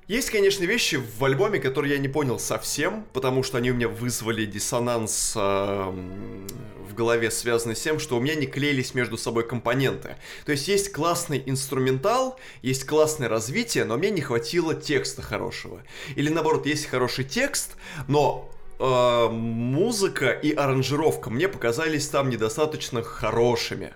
[0.08, 3.88] Есть, конечно, вещи в альбоме, которые я не понял совсем, потому что они у меня
[3.88, 6.46] вызвали диссонанс эм,
[6.90, 10.18] в голове, связанный с тем, что у меня не клеились между собой компоненты.
[10.46, 15.82] То есть есть классный инструментал, есть классное развитие, но мне не хватило текста хорошего.
[16.18, 17.78] Или наоборот, есть хороший текст,
[18.10, 23.94] но э, музыка и аранжировка мне показались там недостаточно хорошими.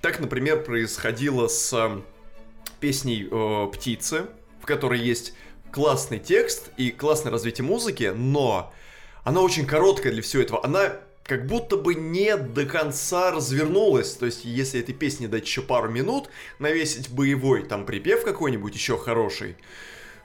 [0.00, 2.00] Так, например, происходило с э,
[2.80, 4.28] песней э, «Птицы»,
[4.62, 5.34] в которой есть
[5.72, 8.72] классный текст и классное развитие музыки, но
[9.24, 10.64] она очень короткая для всего этого.
[10.64, 14.14] Она как будто бы не до конца развернулась.
[14.14, 16.28] То есть, если этой песне дать еще пару минут,
[16.58, 19.56] навесить боевой там припев какой-нибудь еще хороший,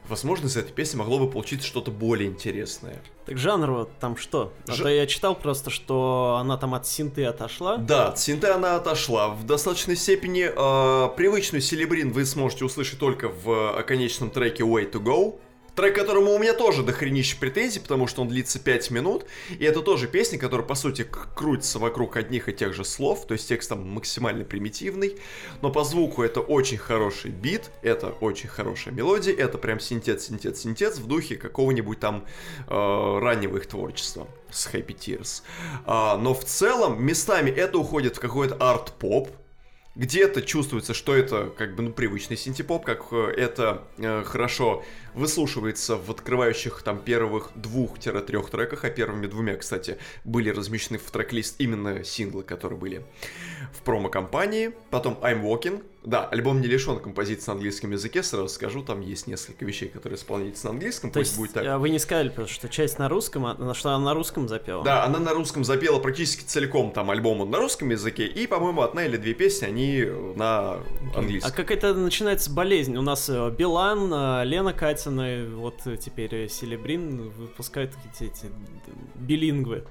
[0.10, 3.02] возможно, из этой песни могло бы получиться что-то более интересное.
[3.26, 4.54] Так жанр вот там что?
[4.68, 7.78] А Ж- то я читал просто, что она там от синты отошла.
[7.78, 9.30] Да, от синты она отошла.
[9.30, 15.04] В достаточной степени э, привычную Селебрин вы сможете услышать только в оконечном треке Way to
[15.04, 15.40] Go.
[15.78, 19.28] Трек, которому у меня тоже дохренища претензий, потому что он длится 5 минут.
[19.60, 23.28] И это тоже песня, которая, по сути, крутится вокруг одних и тех же слов.
[23.28, 25.18] То есть текст там максимально примитивный.
[25.62, 29.36] Но по звуку это очень хороший бит, это очень хорошая мелодия.
[29.36, 32.26] Это прям синтез, синтез, синтез в духе какого-нибудь там
[32.68, 35.44] э, раннего их творчества с Happy Tears.
[35.86, 39.30] А, но в целом местами это уходит в какой-то арт-поп.
[39.98, 44.84] Где-то чувствуется, что это как бы ну, привычный синтепоп, как э, это э, хорошо
[45.18, 51.56] выслушивается в открывающих там первых двух-трех треках, а первыми двумя, кстати, были размещены в трек-лист
[51.60, 53.06] именно синглы, которые были
[53.74, 54.72] в промо-компании.
[54.90, 55.84] Потом I'm Walking.
[56.04, 60.18] Да, альбом не лишен композиции на английском языке, сразу скажу, там есть несколько вещей, которые
[60.18, 61.66] исполняются на английском, То пусть есть будет так.
[61.66, 64.86] а вы не сказали, просто, что часть на русском, а что она на русском запела?
[64.86, 68.84] Да, она на русском запела практически целиком там альбом он на русском языке, и, по-моему,
[68.84, 70.06] одна или две песни они
[70.38, 70.84] на А
[71.16, 71.52] английском.
[71.54, 72.96] как это начинается болезнь?
[72.96, 78.52] У нас э, Билан, э, Лена Катина, и вот теперь Селебрин выпускают эти, эти
[79.16, 79.86] билингвы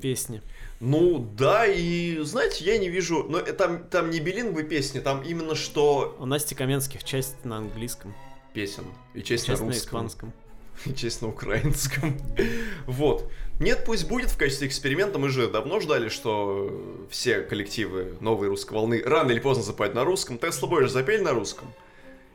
[0.00, 0.42] песни.
[0.80, 5.22] Ну да, и знаете, я не вижу, но э, там, там не билингвы песни, там
[5.22, 8.14] именно что У Насти Каменских часть на английском,
[8.54, 8.84] песен,
[9.14, 10.32] и часть, часть на на русском, испанском.
[10.86, 12.16] и часть на украинском.
[12.86, 13.30] Вот.
[13.60, 18.72] Нет, пусть будет в качестве эксперимента, мы же давно ждали, что все коллективы новой русской
[18.72, 20.38] волны рано или поздно запоют на русском.
[20.38, 21.70] Тесла Бой же запели на русском.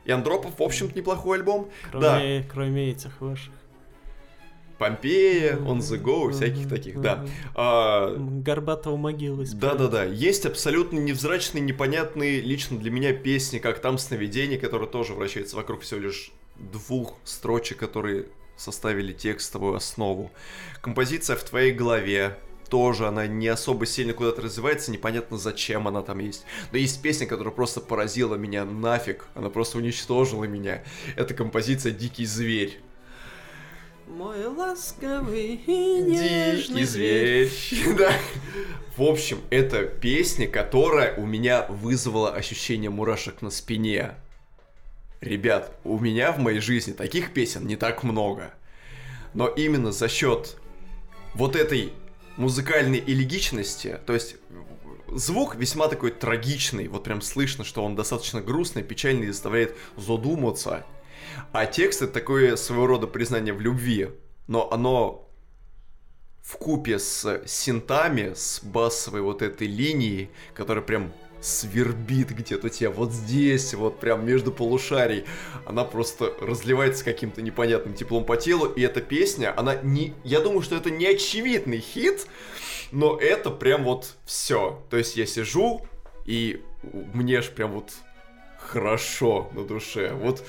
[0.06, 1.68] И Андропов, в общем-то, неплохой альбом.
[1.92, 3.52] Да, Кроме, кроме этих ваших.
[4.78, 7.26] Помпея, On The Go, всяких таких, да.
[7.54, 9.46] А, Горбатого могилы.
[9.54, 15.56] Да-да-да, есть абсолютно невзрачные, непонятные лично для меня песни, как там «Сновидение», которые тоже вращаются
[15.56, 18.26] вокруг всего лишь двух строчек, которые
[18.56, 20.30] составили текстовую основу.
[20.82, 22.36] Композиция «В твоей голове»,
[22.68, 26.44] тоже она не особо сильно куда-то развивается, непонятно зачем она там есть.
[26.72, 30.82] Но есть песня, которая просто поразила меня нафиг, она просто уничтожила меня.
[31.16, 32.80] Это композиция «Дикий зверь».
[34.06, 37.52] Мой ласковый и нежный Дикий зверь.
[37.98, 38.12] Да.
[38.96, 44.14] В общем, это песня, которая у меня вызвала ощущение мурашек на спине.
[45.20, 48.54] Ребят, у меня в моей жизни таких песен не так много.
[49.34, 50.56] Но именно за счет
[51.34, 51.92] вот этой
[52.36, 54.36] музыкальной элегичности, то есть
[55.08, 60.84] звук весьма такой трагичный, вот прям слышно, что он достаточно грустный, печальный и заставляет задуматься.
[61.52, 64.10] А текст это такое своего рода признание в любви,
[64.46, 65.28] но оно
[66.42, 71.12] в купе с синтами, с басовой вот этой линией, которая прям
[71.46, 75.24] свербит где-то тебя вот здесь, вот прям между полушарий.
[75.64, 80.14] Она просто разливается каким-то непонятным теплом по телу, и эта песня, она не...
[80.24, 82.26] Я думаю, что это не очевидный хит,
[82.90, 84.82] но это прям вот все.
[84.90, 85.86] То есть я сижу,
[86.24, 86.62] и
[87.14, 87.92] мне ж прям вот
[88.58, 90.12] хорошо на душе.
[90.14, 90.44] Вот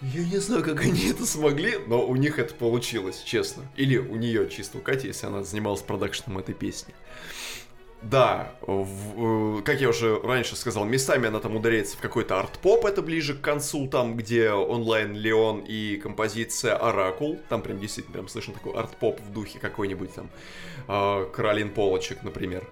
[0.00, 3.64] я не знаю, как они это смогли, но у них это получилось, честно.
[3.76, 6.94] Или у нее чисто у Кати, если она занималась продакшеном этой песни.
[8.02, 13.02] Да, в, как я уже раньше сказал, местами она там ударяется в какой-то арт-поп, это
[13.02, 18.54] ближе к концу, там, где онлайн Леон и композиция Оракул, там прям действительно прям слышно
[18.54, 20.30] такой арт-поп в духе какой-нибудь там
[20.86, 22.68] э, Каролин Полочек, например.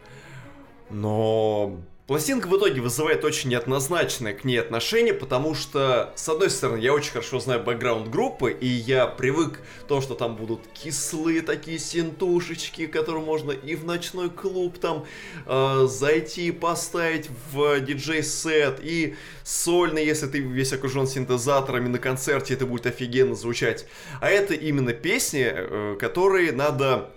[0.91, 6.79] Но Пластинка в итоге вызывает очень неоднозначное к ней отношение, потому что, с одной стороны,
[6.79, 9.59] я очень хорошо знаю бэкграунд группы, и я привык
[9.89, 15.05] то, что там будут кислые такие синтушечки, которые можно и в ночной клуб там
[15.47, 22.55] э, зайти и поставить в диджей-сет, и сольно, если ты весь окружен синтезаторами на концерте,
[22.55, 23.85] это будет офигенно звучать.
[24.21, 27.11] А это именно песни, э, которые надо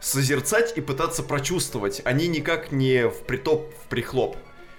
[0.00, 2.00] созерцать и пытаться прочувствовать.
[2.04, 4.36] Они никак не в притоп, в прихлоп.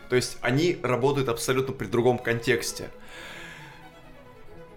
[0.10, 2.90] То есть они работают абсолютно при другом контексте.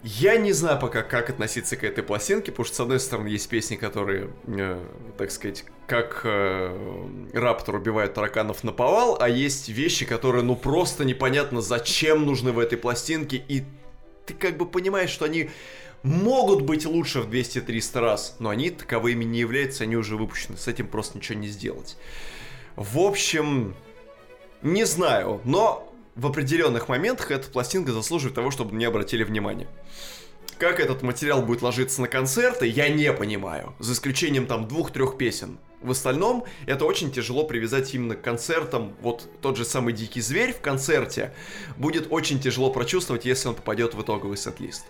[0.06, 3.48] Я не знаю пока, как относиться к этой пластинке, потому что, с одной стороны, есть
[3.48, 4.78] песни, которые, э,
[5.16, 11.06] так сказать, как э, Раптор убивает тараканов на повал, а есть вещи, которые, ну, просто
[11.06, 13.64] непонятно, зачем нужны в этой пластинке, и
[14.26, 15.48] ты как бы понимаешь, что они
[16.05, 20.56] могут быть лучше в 200-300 раз, но они таковыми не являются, они уже выпущены.
[20.56, 21.97] С этим просто ничего не сделать.
[22.76, 23.74] В общем,
[24.62, 29.66] не знаю, но в определенных моментах эта пластинка заслуживает того, чтобы не обратили внимания.
[30.59, 33.74] Как этот материал будет ложиться на концерты, я не понимаю.
[33.81, 35.59] За исключением там двух-трех песен.
[35.81, 38.94] В остальном, это очень тяжело привязать именно к концертам.
[39.01, 41.35] Вот тот же самый Дикий Зверь в концерте
[41.76, 44.85] будет очень тяжело прочувствовать, если он попадет в итоговый сет-лист.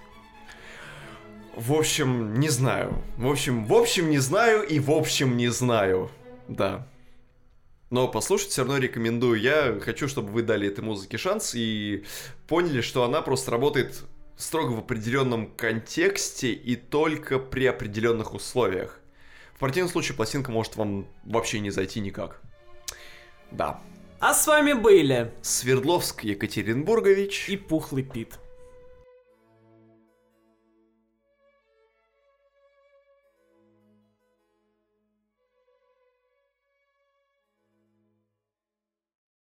[1.57, 3.03] В общем, не знаю.
[3.17, 6.11] В общем, в общем, не знаю и в общем не знаю.
[6.49, 6.89] Да.
[7.91, 9.41] Но послушать все равно рекомендую.
[9.41, 12.05] Я хочу, чтобы вы дали этой музыке шанс и
[12.49, 14.03] поняли, что она просто работает
[14.37, 19.01] строго в определенном контексте и только при определенных условиях.
[19.55, 22.41] В противном случае пластинка может вам вообще не зайти никак.
[23.53, 23.81] Да.
[24.19, 28.39] А с вами были Свердловск Екатеринбургович и Пухлый Пит.